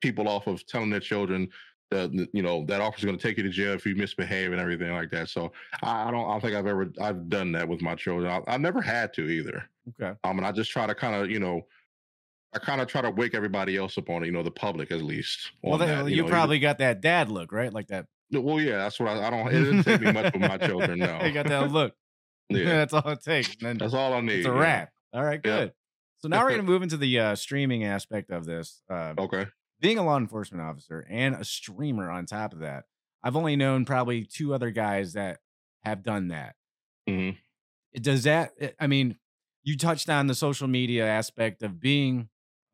[0.00, 1.48] people off of telling their children
[1.90, 4.60] that you know that officer's going to take you to jail if you misbehave and
[4.60, 5.28] everything like that.
[5.28, 5.52] So
[5.82, 8.30] I, I don't I don't think I've ever I've done that with my children.
[8.30, 9.68] I, I've never had to either.
[9.88, 11.62] Okay, Um, and I just try to kind of, you know,
[12.52, 14.90] I kind of try to wake everybody else up on it, you know, the public
[14.90, 15.52] at least.
[15.62, 17.72] well, that, you, know, probably got that dad look, right?
[17.72, 18.06] Like that.
[18.32, 19.48] Well, yeah, that's what I, I don't.
[19.48, 20.98] It doesn't take me much with my children.
[20.98, 21.94] No, you got that look.
[22.48, 23.54] yeah, that's all it takes.
[23.60, 24.38] Then that's all I need.
[24.40, 24.58] it's a yeah.
[24.58, 24.90] wrap.
[25.12, 25.58] All right, Yeah.
[25.58, 25.72] good.
[26.18, 28.82] So now we're gonna move into the uh, streaming aspect of this.
[28.90, 29.46] Uh, Okay.
[29.80, 32.84] being a law enforcement officer and a streamer on top of that,
[33.22, 35.38] I've only known probably two other guys that
[35.84, 36.56] have done that.
[37.06, 37.30] hmm
[37.94, 38.52] Does that?
[38.78, 39.16] I mean,
[39.62, 42.28] you touched on the social media aspect of being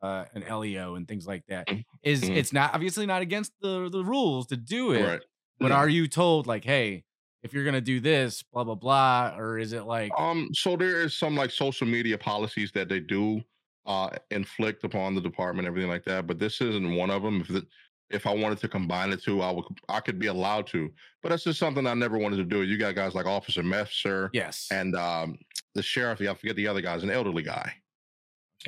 [0.07, 1.69] uh, an LEO and things like that.
[1.69, 1.85] Is Mhm.
[2.03, 2.37] Is Mhm.
[2.37, 5.23] it's not obviously not against the the rules to do it, Right.
[5.61, 5.77] but No.
[5.77, 7.05] are you told like, hey,
[7.42, 10.51] if you're gonna do this, blah blah blah, or is it like, Um.
[10.55, 13.42] So there is some like social media policies that they do
[13.87, 16.27] uh inflict upon the department, everything like that.
[16.27, 17.40] But this isn't one of them.
[17.42, 17.64] If it,
[18.11, 20.92] if I wanted to combine the two, I would I could be allowed to.
[21.23, 22.62] But that's just something I never wanted to do.
[22.62, 25.38] You got guys like Officer Messer yes, and um
[25.75, 26.21] the sheriff.
[26.21, 27.75] I forget the other guy's an elderly guy.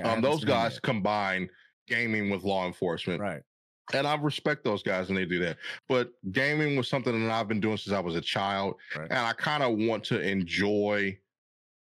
[0.03, 0.83] I Um, those guys yet.
[0.83, 1.51] combine
[1.87, 3.43] gaming with law enforcement, right?
[3.95, 5.59] and I respect those guys when they do that.
[5.89, 9.11] But gaming was something that I've been doing since I was a child, Right.
[9.11, 11.19] and I kind of want to enjoy,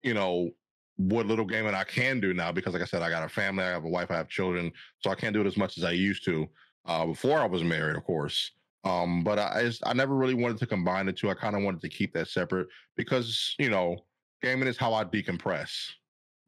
[0.03, 0.51] you know,
[0.97, 3.63] what little gaming I can do now because, like I said, I got a family,
[3.63, 5.83] I have a wife, I have children, so I can't do it as much as
[5.83, 6.47] I used to
[6.85, 8.51] uh, before I was married, of course.
[8.85, 11.29] Um, but I, I just I never really wanted to combine the two.
[11.29, 14.05] I kind of wanted to keep that separate because you know,
[14.41, 15.91] gaming is how I decompress.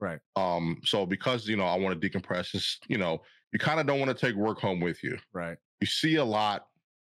[0.01, 0.19] Right.
[0.35, 3.21] Um, so because you know I want to decompress, it's you know,
[3.53, 5.17] you kind of don't want to take work home with you.
[5.31, 5.57] Right.
[5.79, 6.67] You see a lot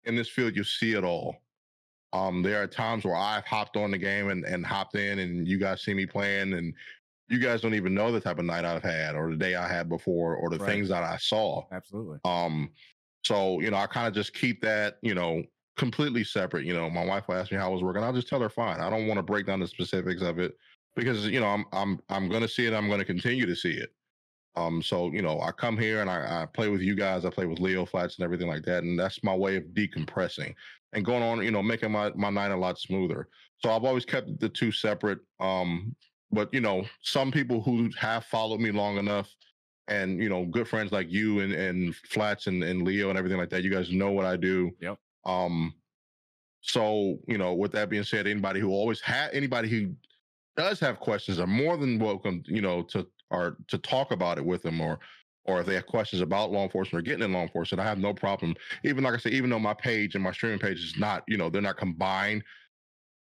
[0.04, 1.36] in this field, you see it all.
[2.12, 5.48] Um, there are times where I've hopped on the game and, and hopped in and
[5.48, 6.74] you guys see me playing and
[7.28, 9.66] you guys don't even know the type of night I've had or the day I
[9.66, 10.72] had before or the Right.
[10.72, 11.66] things that I saw.
[11.70, 12.18] Absolutely.
[12.24, 12.72] Um,
[13.24, 15.44] so you know, I kind of just keep that, you know,
[15.76, 16.66] completely separate.
[16.66, 18.02] You know, my wife will ask me how I was working.
[18.02, 18.80] I'll just tell her fine.
[18.80, 20.58] I don't want to break down the specifics of it
[20.94, 22.74] because you know I'm I'm I'm gonna see it.
[22.74, 23.92] I'm gonna continue to see it.
[24.54, 27.24] Um, so you know, I come here and I, I play with you guys.
[27.24, 30.54] I play with Leo flats and everything like that, and that's my way of decompressing
[30.92, 31.42] and going on.
[31.42, 33.28] You know, making my my night a lot smoother.
[33.58, 35.20] So I've always kept the two separate.
[35.40, 35.94] Um,
[36.30, 39.34] but you know, some people who have followed me long enough
[39.88, 43.38] and you know, good friends like you and and Flats and, and Leo and everything
[43.38, 43.62] like that.
[43.62, 44.70] You guys know what I do.
[44.80, 44.98] Yep.
[45.24, 45.74] Um,
[46.60, 49.94] so you know, with that being said, anybody who always had anybody who
[50.56, 54.44] does have questions are more than welcome, you know, to or to talk about it
[54.44, 54.98] with them or
[55.44, 57.98] or if they have questions about law enforcement or getting in law enforcement, I have
[57.98, 58.54] no problem.
[58.84, 61.36] Even like I said, even though my page and my streaming page is not, you
[61.36, 62.44] know, they're not combined,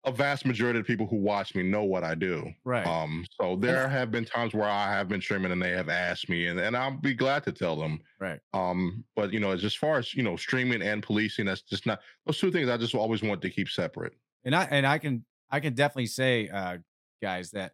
[0.06, 2.52] a vast majority of people who watch me know what I do.
[2.66, 2.86] Right.
[2.86, 6.30] Um, so there have been times where I have been streaming and they have asked
[6.30, 8.00] me, and, and I'll be glad to tell them.
[8.20, 8.40] Right.
[8.54, 11.86] Um, but you know, as, as far as you know, streaming and policing, that's just
[11.86, 14.14] not those two things I just always want to keep separate.
[14.44, 16.80] And I and I can I can definitely say, uh,
[17.24, 17.72] guys, that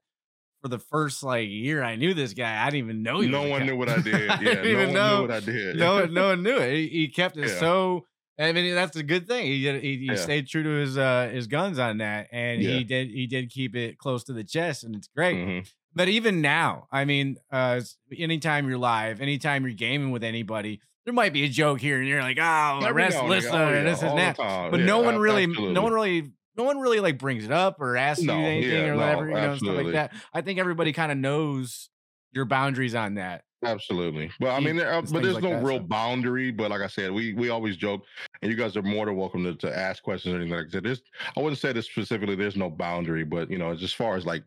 [0.62, 3.66] for the first like year I knew this guy, I didn't even know no one
[3.66, 4.30] knew what I did.
[4.30, 5.76] I Yeah, didn't no even one know- knew what I did.
[5.78, 6.74] no, one- no one knew it.
[6.76, 7.60] He, he kept it Yeah.
[7.60, 8.06] so.
[8.42, 9.46] I mean, that's a good thing.
[9.48, 10.16] He he, he Yeah.
[10.16, 12.78] stayed true to his uh his guns on that, and Yeah.
[12.78, 15.36] he did he did keep it close to the chest, and it's great.
[15.38, 15.70] Mhm.
[15.94, 17.82] But even now, I mean, uh,
[18.18, 22.08] anytime you're live, anytime you're gaming with anybody, there might be a joke here and
[22.08, 23.62] you're like, oh, arrest listener, again.
[23.62, 24.38] Oh, and yeah, this and that.
[24.38, 25.74] But Yeah, no one really, absolutely.
[25.74, 28.72] no one really, no one really like brings it up or asks No, you anything
[28.86, 30.14] yeah, or no, whatever, you know, stuff like that.
[30.34, 31.90] I think everybody kind of knows
[32.34, 33.46] your boundaries on that.
[33.64, 34.30] Absolutely.
[34.42, 35.84] Well, I mean, there, uh, it's but there's like no that, real so.
[35.84, 36.52] boundary.
[36.52, 38.04] But like I said, we we always joke,
[38.42, 40.84] and you guys are more than welcome to, to ask questions or anything like that.
[40.84, 41.02] There's,
[41.36, 42.36] I wouldn't say this specifically.
[42.36, 44.44] There's no boundary, but you know, as far as like,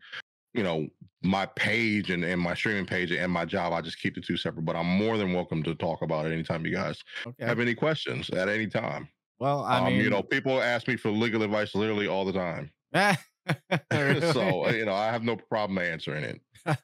[0.53, 0.87] you know,
[1.23, 4.37] my page and, and my streaming page and my job, I just keep the two
[4.37, 4.65] separate.
[4.65, 7.45] But I'm more than welcome to talk about it anytime you guys Okay.
[7.45, 9.09] have any questions at any time.
[9.43, 12.31] Well, I um, mean, you know, people ask me for legal advice literally all the
[12.31, 12.71] time.
[14.31, 16.41] So you know, I have no problem answering it.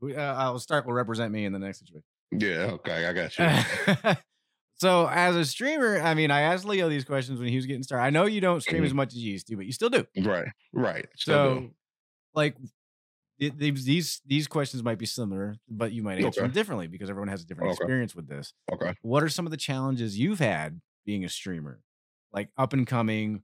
[0.00, 2.04] We- uh, I'll Stark will represent me in the next situation.
[2.30, 4.14] Yeah, okay, I got you.
[4.74, 7.82] so as a streamer, I mean, I asked Leo these questions when he was getting
[7.82, 8.04] started.
[8.04, 10.06] I know you don't stream as much as you used to, but you still do.
[10.22, 11.06] right, right.
[11.16, 11.60] Still do.
[11.60, 11.70] So,
[12.34, 12.56] like,
[13.40, 17.08] th- these these these questions might be similar, but you might answer them differently because
[17.08, 17.82] everyone has a different Okay.
[17.82, 18.52] experience with this.
[18.70, 18.94] okay.
[19.00, 21.82] What are some of the challenges you've had being a streamer,
[22.32, 23.42] like up and coming,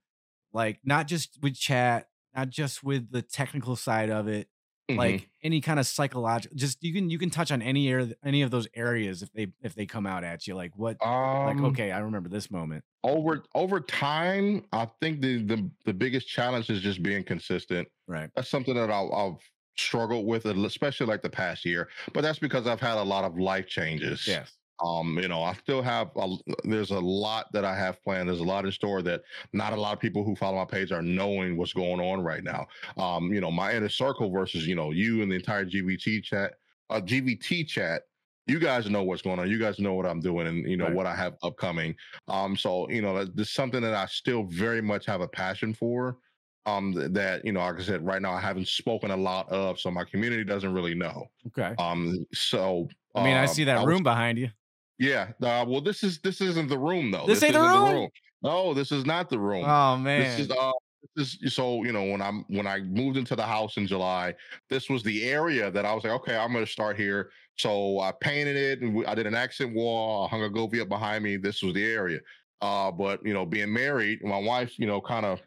[0.53, 4.48] like not just with chat, not just with the technical side of it,
[4.88, 4.98] Mhm.
[4.98, 8.42] like any kind of psychological just you can you can touch on any area any
[8.42, 11.00] of those areas if they if they come out at you like what
[11.42, 15.92] like um, okay i remember this moment over over time, I think the the the
[15.94, 17.88] biggest challenge is just being consistent.
[18.07, 19.38] right That's something that I've, I've
[19.77, 21.88] struggled with, especially like the past year.
[22.12, 24.22] But that's because I've had a lot of life changes.
[24.24, 28.29] yes Um, you know, I still have a, there's a lot that I have planned.
[28.29, 30.91] There's a lot in store that not a lot of people who follow my page
[30.93, 32.67] are knowing what's going on right now.
[32.97, 36.55] Um, you know, my inner circle versus you know you and the entire GVT chat,
[36.91, 38.03] uh, GVT chat.
[38.47, 39.49] You guys know what's going on.
[39.49, 40.95] You guys know what I'm doing, and you know Right.
[40.95, 41.95] what I have upcoming.
[42.29, 45.73] Um, so you know, this is something that I still very much have a passion
[45.73, 46.19] for.
[46.67, 49.49] Um, th- that you know, like I said, right now I haven't spoken a lot
[49.51, 51.27] of, so my community doesn't really know.
[51.49, 54.49] okay Um, so i mean i uh, see that was- room behind you
[54.99, 55.29] yeah.
[55.43, 57.27] Uh, well, this is this isn't the room though.
[57.27, 58.09] This ain't the isn't room?
[58.43, 59.65] No, this is not the room.
[59.67, 60.73] oh man This is uh
[61.17, 64.35] this is so you know when I'm when I moved into the house in July,
[64.71, 67.31] this was the area that I was like, okay, I'm gonna start here.
[67.57, 70.25] So I painted it and I did an accent wall.
[70.27, 71.37] I hung a Govee up behind me.
[71.37, 72.19] This was the area.
[72.61, 75.41] Uh, but you know, being married, my wife, you know, kind of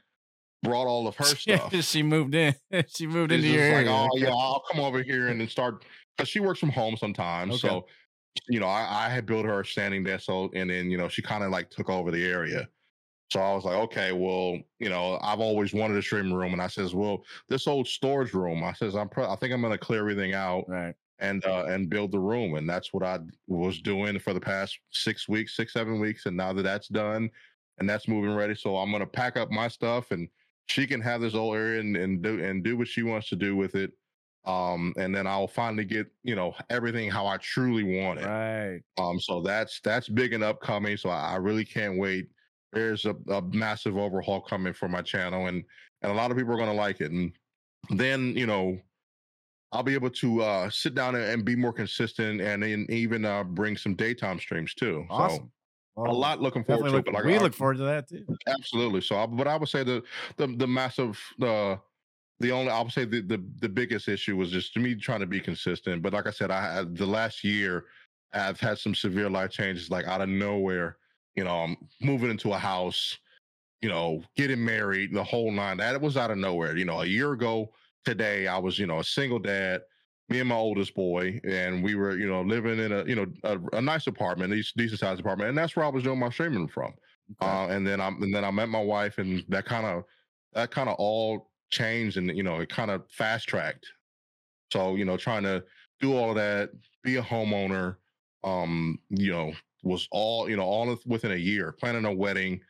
[0.63, 1.73] brought all of her stuff.
[1.83, 2.55] she moved in
[2.87, 5.47] she moved It's into your like, area oh yeah, I'll come over here and then
[5.47, 5.83] start
[6.15, 7.63] because she works from home sometimes.
[7.63, 7.67] Okay.
[7.67, 7.87] So,
[8.47, 11.07] you know, I, I had built her a standing desk, so and then you know
[11.07, 12.67] she kind of like took over the area.
[13.29, 16.61] So I was like, okay, well, you know, I've always wanted a streaming room, and
[16.61, 19.77] I says, well, this old storage room, I says, I'm, pro- I think I'm gonna
[19.77, 23.81] clear everything out right and uh, and build the room, and that's what I was
[23.81, 27.29] doing for the past six weeks, six seven weeks, and now that that's done,
[27.79, 30.27] and that's moving ready, so I'm gonna pack up my stuff, and
[30.67, 33.35] she can have this old area and, and do and do what she wants to
[33.35, 33.91] do with it,
[34.47, 38.25] um, and then I'll finally get you know everything how I truly want it.
[38.25, 40.97] right Um, so that's that's big and upcoming.
[40.97, 42.29] So I, I really can't wait.
[42.73, 45.63] There's a, a massive overhaul coming for my channel, and
[46.01, 47.11] and a lot of people are gonna like it.
[47.11, 47.33] And
[47.89, 48.79] then you know,
[49.71, 53.25] I'll be able to uh, sit down and, and be more consistent, and then even
[53.25, 55.05] uh, bring some daytime streams too.
[55.09, 55.51] awesome
[55.97, 56.91] So a lot looking forward to.
[56.91, 59.01] look, it, but like we I- look forward to that too Absolutely.
[59.01, 60.03] So, I, but I would say the
[60.37, 61.79] the the massive the
[62.39, 65.21] the only I would say the, the the biggest issue was just to me trying
[65.21, 66.01] to be consistent.
[66.01, 67.85] But like I said, I the last year
[68.33, 70.97] I've had some severe life changes, like out of nowhere.
[71.35, 73.17] You know, I'm moving into a house.
[73.81, 75.77] You know, getting married, the whole nine.
[75.77, 76.75] That was out of nowhere.
[76.75, 77.71] You know, a year ago
[78.05, 79.81] today, I was you know a single dad.
[80.29, 83.27] Me and my oldest boy, and we were, you know, living in a, you know,
[83.43, 86.29] a, a nice apartment, a decent sized apartment, and that's where I was doing my
[86.29, 86.93] streaming from.
[87.41, 87.49] Okay.
[87.49, 90.03] Uh, and then I'm and then I met my wife, and that kind of
[90.53, 93.87] that kind of all changed, and you know, it kind of fast tracked.
[94.71, 95.63] So you know, trying to
[95.99, 96.71] do all that,
[97.03, 97.97] be a homeowner.
[98.43, 99.53] Um, you know,
[99.83, 102.61] was all you know all within a year, planning a wedding,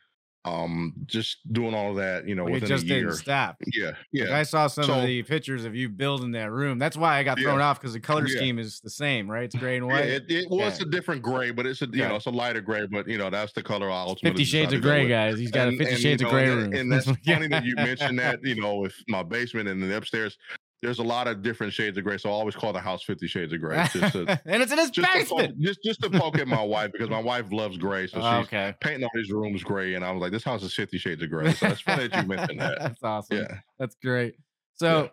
[0.44, 2.26] um, just doing all of that.
[2.26, 3.00] You know, Like, it within just a year.
[3.00, 3.56] didn't stop.
[3.74, 4.38] Yeah, Like, yeah.
[4.38, 6.78] I saw some So- of the pictures of you building that room.
[6.78, 7.66] That's why I got thrown Yeah.
[7.66, 8.36] off because the color Yeah.
[8.36, 9.44] scheme is the same, right?
[9.44, 10.04] It's gray and Yeah, white.
[10.06, 10.86] it, it well, it's Yeah.
[10.86, 12.08] a different gray, but it's a you Yeah.
[12.08, 14.72] know it's a lighter gray, but you know that's the color I ultimately Fifty Shades
[14.72, 15.38] of Gray, guys.
[15.38, 16.72] He's got a Fifty and, Shades you of Gray and- room.
[16.72, 20.38] And that's funny that you mentioned that, you know, with my basement and then upstairs,
[20.82, 22.18] there's a lot of different shades of gray.
[22.18, 23.84] So I always call the house Fifty Shades of Gray.
[23.92, 25.60] To, and it's in his just, to poke, basement.
[25.60, 28.06] just, just to poke at my wife because my wife loves gray.
[28.06, 28.74] So Oh, she's okay.
[28.80, 29.94] painting all these rooms gray.
[29.94, 31.52] And I was like, this house is Fifty Shades of Gray.
[31.52, 32.78] So it's funny that you mentioned that.
[32.80, 33.38] That's awesome.
[33.38, 33.58] Yeah.
[33.78, 34.34] That's great.
[34.74, 35.08] So, Yeah.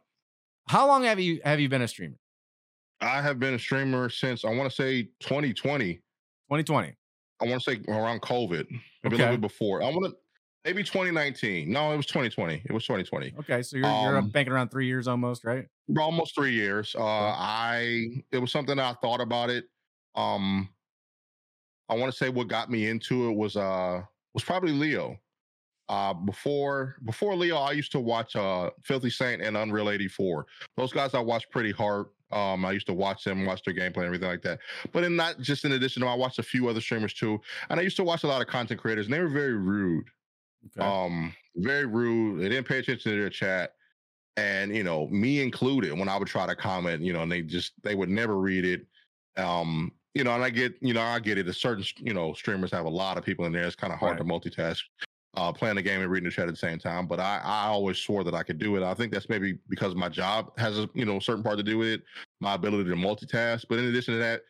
[0.69, 2.17] how long have you have you been a streamer?
[3.01, 5.95] I have been a streamer since I want to say 2020.
[5.95, 6.93] 2020.
[7.41, 8.65] I want to say around COVID,
[9.03, 9.83] maybe a little bit before.
[9.83, 10.15] I want to
[10.65, 11.71] maybe 2019.
[11.71, 12.63] No, it was 2020.
[12.65, 13.33] It was 2020.
[13.39, 15.67] Okay, so you're you're Um, banking around three years almost, right?
[15.97, 16.95] almost three years.
[16.97, 19.65] Uh, I it was something I thought about it.
[20.15, 20.69] Um,
[21.87, 24.01] I want to say what got me into it was uh
[24.33, 25.17] was probably Leo.
[25.87, 30.47] Uh, before before Leo, I used to watch uh Filthy Saint and Unreal 84.
[30.75, 32.07] Those guys I watched pretty hard.
[32.31, 34.59] Um, I used to watch them, watch their gameplay, and everything like that.
[34.91, 37.79] But in not just in addition to, I watched a few other streamers too, and
[37.79, 40.09] I used to watch a lot of content creators, and they were very rude
[40.77, 40.85] Okay.
[40.85, 43.75] um very rude they didn't pay attention to their chat
[44.37, 47.41] and you know me included when i would try to comment you know and they
[47.41, 48.85] just they would never read it
[49.37, 52.33] um you know and i get you know i get it a certain you know
[52.33, 54.81] streamers have a lot of people in there it's kind of hard to multitask
[55.35, 57.67] uh playing the game and reading the chat at the same time but i i
[57.67, 60.77] always swore that i could do it i think that's maybe because my job has
[60.79, 62.03] a you know certain part to do with it
[62.39, 64.41] my ability to multitask but in addition to that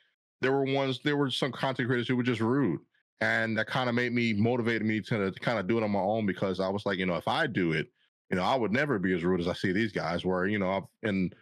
[0.41, 2.79] there were ones there were some content creators who were just rude
[3.21, 5.91] and that kind of made me motivated me to, to kind of do it on
[5.91, 7.91] my own because I was like, you know, if I do it,
[8.29, 10.25] you know, I would never be as rude as I see these guys.
[10.25, 11.33] Where you know, I've, and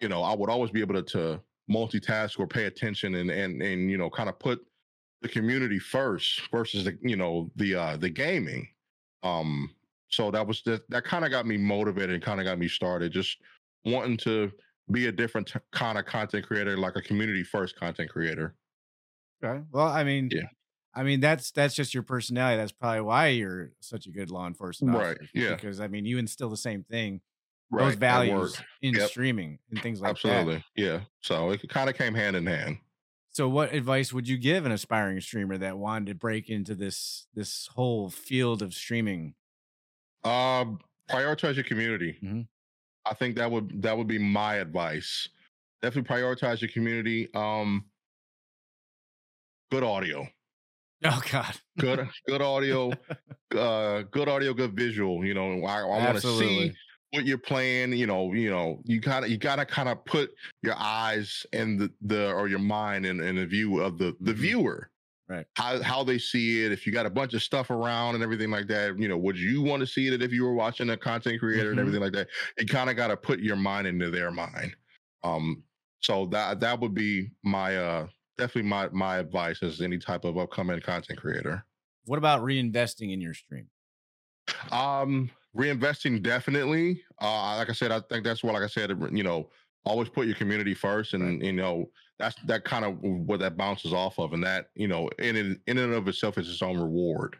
[0.00, 3.62] you know, I would always be able to, to multitask or pay attention and and
[3.62, 4.60] and you know, kind of put
[5.22, 8.68] the community first versus the you know the uh the gaming.
[9.22, 9.74] Um,
[10.08, 12.68] so that was that that kind of got me motivated and kind of got me
[12.68, 13.38] started, just
[13.84, 14.52] wanting to
[14.92, 18.56] be a different kind of content creator, like a community first content creator.
[19.42, 19.64] Okay.
[19.70, 20.48] Well, I mean, Yeah.
[20.96, 22.56] I mean that's that's just your personality.
[22.56, 25.54] That's probably why you're such a good law enforcement Right, yeah.
[25.54, 27.20] Because I mean, you instill the same thing,
[27.70, 29.10] Right, those values in Yep.
[29.10, 30.26] streaming and things like that.
[30.26, 30.64] Absolutely.
[30.74, 31.02] Yeah.
[31.20, 32.78] So it kind of came hand in hand.
[33.30, 37.26] So, what advice would you give an aspiring streamer that wanted to break into this
[37.34, 39.34] this whole field of streaming?
[40.24, 40.80] Um,
[41.10, 42.18] prioritize your community.
[42.22, 42.48] Mhm.
[43.04, 45.28] I think that would that would be my advice.
[45.82, 47.28] Definitely prioritize your community.
[47.34, 47.90] Um,
[49.70, 50.26] good audio,
[51.04, 52.98] Oh God, good good audio,
[53.54, 55.24] uh, good audio, good visual.
[55.24, 56.72] You know, I, I want to see
[57.12, 57.92] what you're playing.
[57.92, 60.30] You know, you know, you gotta you gotta kind of put
[60.62, 64.32] your eyes and the the or your mind in, in the view of the the
[64.34, 64.34] Mhm.
[64.34, 64.90] viewer.
[65.28, 65.46] Right.
[65.56, 66.72] How how they see it.
[66.72, 69.38] If you got a bunch of stuff around and everything like that, you know, would
[69.38, 71.72] you want to see it if you were watching a content creator Mhm.
[71.72, 72.28] and everything like that?
[72.58, 74.76] You kind of got to put your mind into their mind.
[75.24, 75.64] Um,
[76.00, 80.38] so that that would be my uh definitely my my advice as any type of
[80.38, 81.64] upcoming content creator.
[82.04, 83.68] What about reinvesting in your stream?
[84.70, 87.02] Um, reinvesting definitely.
[87.20, 89.50] Uh, like I said, I think that's what, like I said, you know,
[89.84, 93.92] always put your community first, and you know, that's that kind of what that bounces
[93.92, 97.36] off of, and that you know, in in and of itself is its own reward.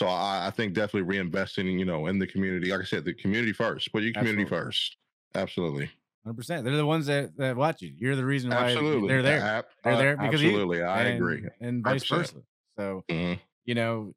[0.00, 2.70] So I, I think definitely reinvesting, you know, in the community.
[2.70, 3.92] Like I said, the community first.
[3.92, 4.66] Put your community Absolutely.
[4.66, 4.96] first.
[5.34, 5.90] Absolutely.
[6.24, 6.64] Hundred percent.
[6.64, 7.92] They're the ones that, that watch you.
[7.96, 9.08] You're the reason why Absolutely.
[9.08, 9.64] they're there.
[9.82, 10.50] They're uh, there because of you.
[10.50, 10.82] absolutely.
[10.82, 11.42] I and, agree.
[11.60, 12.08] and vice 100%.
[12.16, 12.34] versa.
[12.78, 13.40] So Mhm.
[13.64, 14.14] you know,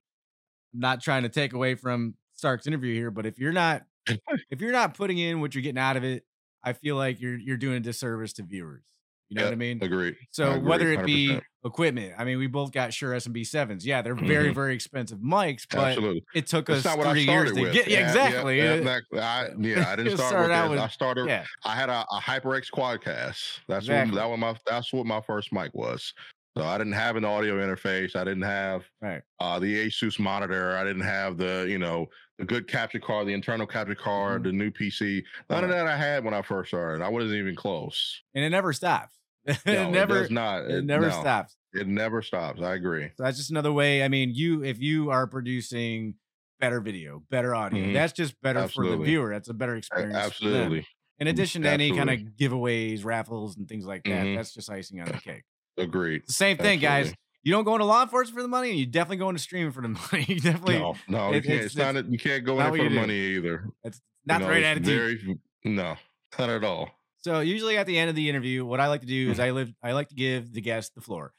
[0.74, 3.84] I'm not trying to take away from Stark's interview here, but if you're not
[4.52, 6.26] if you're not putting in what you're getting out of it,
[6.64, 8.84] I feel like you're you're doing a disservice to viewers.
[9.30, 9.80] You know what I mean?
[9.82, 10.16] Agreed.
[10.22, 11.42] I So agree, whether it be 100%.
[11.66, 13.84] equipment, I mean, we both got Shure SMB sevens.
[13.86, 14.56] Yeah, they're very Mhm.
[14.56, 16.24] very expensive mics, but Absolutely.
[16.36, 17.88] it took That's us not what I three years started to get.
[17.88, 18.58] Yeah, Yeah, exactly.
[18.58, 19.20] Yeah, exactly.
[19.20, 21.28] I, yeah, I didn't You start with with- I started.
[21.28, 21.44] yeah.
[21.64, 23.60] I had a, a HyperX Quadcast.
[23.68, 24.12] That's Exactly.
[24.16, 24.56] what that was my.
[24.68, 26.14] That's what my first mic was.
[26.58, 28.16] So I didn't have an audio interface.
[28.16, 29.22] I didn't have Right.
[29.42, 30.78] uh, the Asus monitor.
[30.78, 32.08] I didn't have the you know
[32.38, 34.46] the good capture card, the internal capture card, Mhm.
[34.46, 35.24] the new PC.
[35.50, 37.04] None of that I had when I first started.
[37.04, 38.22] I wasn't even close.
[38.34, 39.20] And it never stops.
[39.46, 40.70] it No, never It not.
[40.70, 41.58] it never no, stops.
[41.74, 42.62] It never stops.
[42.62, 43.10] I agree.
[43.18, 44.04] So that's just another way.
[44.04, 46.16] I mean, you if you are producing
[46.62, 47.94] better video, better audio, Mhm.
[47.94, 49.30] that's just better for the viewer.
[49.34, 50.16] That's a better experience.
[50.16, 50.88] Absolutely.
[51.20, 54.36] In addition to any kind of giveaways, raffles, and things like that, Mhm.
[54.38, 55.44] that's just icing on the cake.
[55.78, 56.24] Agreed.
[56.24, 57.14] It's same thing, guys.
[57.44, 59.72] You don't go into law enforcement for the money, and you definitely go into streaming
[59.72, 60.26] for the money.
[60.28, 61.46] you definitely No, no, you can't.
[61.54, 62.10] it's- It's, not.
[62.12, 62.96] You can't go in for the do.
[62.96, 63.70] money either.
[63.84, 65.20] it's not You the know, right it's attitude.
[65.22, 65.40] Very,
[65.76, 65.96] no,
[66.40, 66.90] not at all.
[67.20, 69.44] So usually at the end of the interview, what I like to do is Mhm.
[69.44, 71.34] I live I like to give the guest the floor.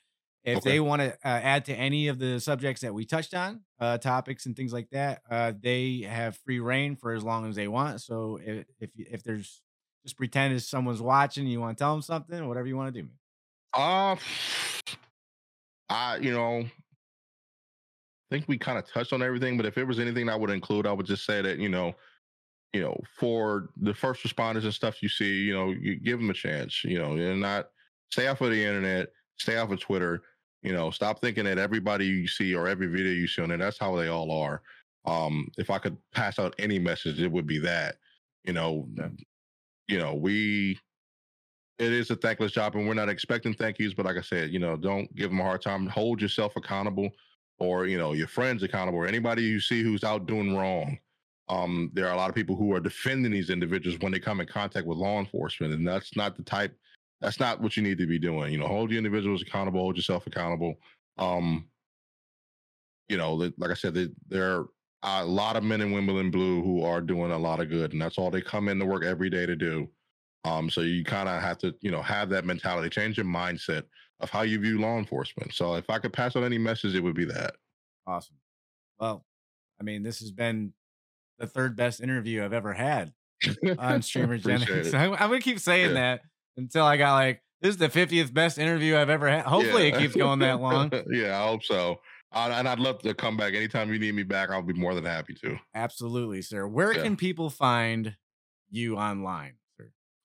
[0.45, 0.71] If Okay.
[0.71, 3.99] they want to uh, add to any of the subjects that we touched on, uh,
[3.99, 7.67] topics and things like that, uh, they have free reign for as long as they
[7.67, 8.01] want.
[8.01, 9.61] So if if, if there's
[10.05, 13.01] just pretend as someone's watching, you want to tell them something, whatever you want to
[13.01, 13.07] do.
[13.09, 13.17] man.
[13.73, 14.17] Uh,
[15.89, 16.71] I you know, I
[18.31, 19.57] think we kind of touched on everything.
[19.57, 21.95] But if it was anything I would include, I would just say that you know,
[22.73, 26.31] you know, for the first responders and stuff you see, you know, you give them
[26.31, 26.85] a chance.
[26.85, 27.71] You know, and not
[28.11, 29.09] stay off of the internet,
[29.39, 30.23] stay off of Twitter.
[30.63, 33.59] You know, stop thinking that everybody you see or every video you see on there,
[33.59, 34.63] that's how they all are.
[35.05, 37.99] Um, if I could pass out any message, it would be that.
[38.45, 39.11] You know, Okay.
[39.89, 40.81] you know, we
[41.79, 44.51] it is a thankless job and we're not expecting thank yous but like i said
[44.51, 45.87] you know don't give them a hard time.
[45.87, 47.11] Hold yourself accountable
[47.59, 50.99] or you know your friends accountable or anybody you see who's out doing wrong.
[51.49, 54.41] Um there are a lot of people who are defending these individuals when they come
[54.41, 56.77] in contact with law enforcement and that's not the type
[57.21, 58.53] that's not what you need to be doing.
[58.53, 60.75] You know hold your individuals accountable hold yourself accountable.
[61.19, 61.69] Um
[63.09, 63.97] you know like i said
[64.29, 64.67] there are
[65.03, 67.93] a lot of men and women in blue who are doing a lot of good
[67.93, 69.89] and that's all they come in to work every day to do
[70.45, 73.83] um, so you kind of have to, you know, have that mentality, change your mindset
[74.21, 75.53] of how you view law enforcement.
[75.55, 77.55] So if I could pass on any message, it would be that.
[78.07, 78.37] Awesome.
[78.99, 79.25] Well,
[79.81, 80.73] I mean, this has been
[81.39, 83.13] the third best interview I've ever had
[83.79, 84.95] on StreamerGenics.
[84.95, 85.95] I'm, I'm gonna keep saying Yeah.
[85.95, 86.21] that
[86.57, 89.45] until I got like this is the 50th best interview I've ever had.
[89.45, 89.97] Hopefully, Yeah.
[89.97, 90.91] it keeps going that long.
[91.11, 92.01] yeah, I hope so.
[92.33, 94.51] I, and I'd love to come back anytime you need me back.
[94.51, 95.59] I'll be more than happy to.
[95.75, 96.67] Absolutely, sir.
[96.67, 97.03] Where Yeah.
[97.03, 98.17] can people find
[98.71, 99.55] you online?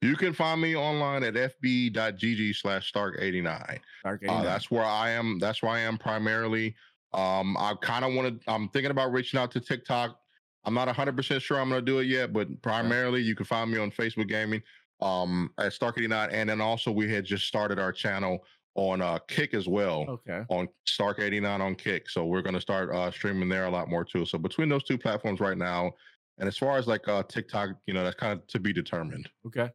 [0.02, 3.80] You can find me online at fb.gg slash stark89.
[4.04, 4.44] Dark Uh, 89.
[4.44, 5.38] that's where I am.
[5.38, 6.76] That's where I am primarily.
[7.14, 8.52] Um, I kind of want to.
[8.52, 10.18] I'm thinking about reaching out to TikTok.
[10.64, 13.46] I'm not 100 percent sure I'm going to do it yet, but primarily you can
[13.46, 14.62] find me on Facebook Gaming
[15.02, 18.44] um, at Stark89, and then also we had just started our channel
[18.76, 20.44] on uh, Kick as well okay.
[20.50, 22.10] on Stark89 on Kick.
[22.10, 24.26] So we're going to start uh, streaming there a lot more too.
[24.26, 25.92] So between those two platforms right now,
[26.38, 29.30] and as far as like uh, TikTok, you know, that's kind of to be determined.
[29.46, 29.70] Okay.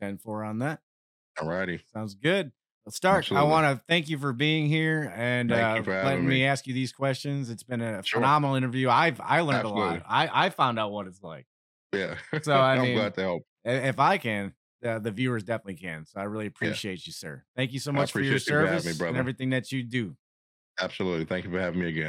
[0.00, 0.80] 10 4 on that.
[1.38, 1.82] Alrighty.
[1.92, 2.52] Sounds good.
[2.84, 3.50] Well, Stark, I Absolutely.
[3.50, 6.44] want to thank you for being here and uh, letting me me.
[6.44, 7.50] ask you these questions.
[7.50, 8.20] It's been a Sure.
[8.20, 8.88] phenomenal interview.
[8.88, 10.02] I've I learned a lot.
[10.06, 11.46] I I found out what it's like.
[11.92, 12.18] Yeah.
[12.42, 13.42] So, I I'm mean, glad to help.
[13.64, 16.06] If I can, uh, the viewers definitely can.
[16.06, 17.44] So I really appreciate you, sir.
[17.56, 19.82] Thank you so much for your appreciate you for service me, and everything that you
[19.82, 20.16] do.
[20.80, 21.26] Absolutely.
[21.26, 22.08] Thank you for having me again.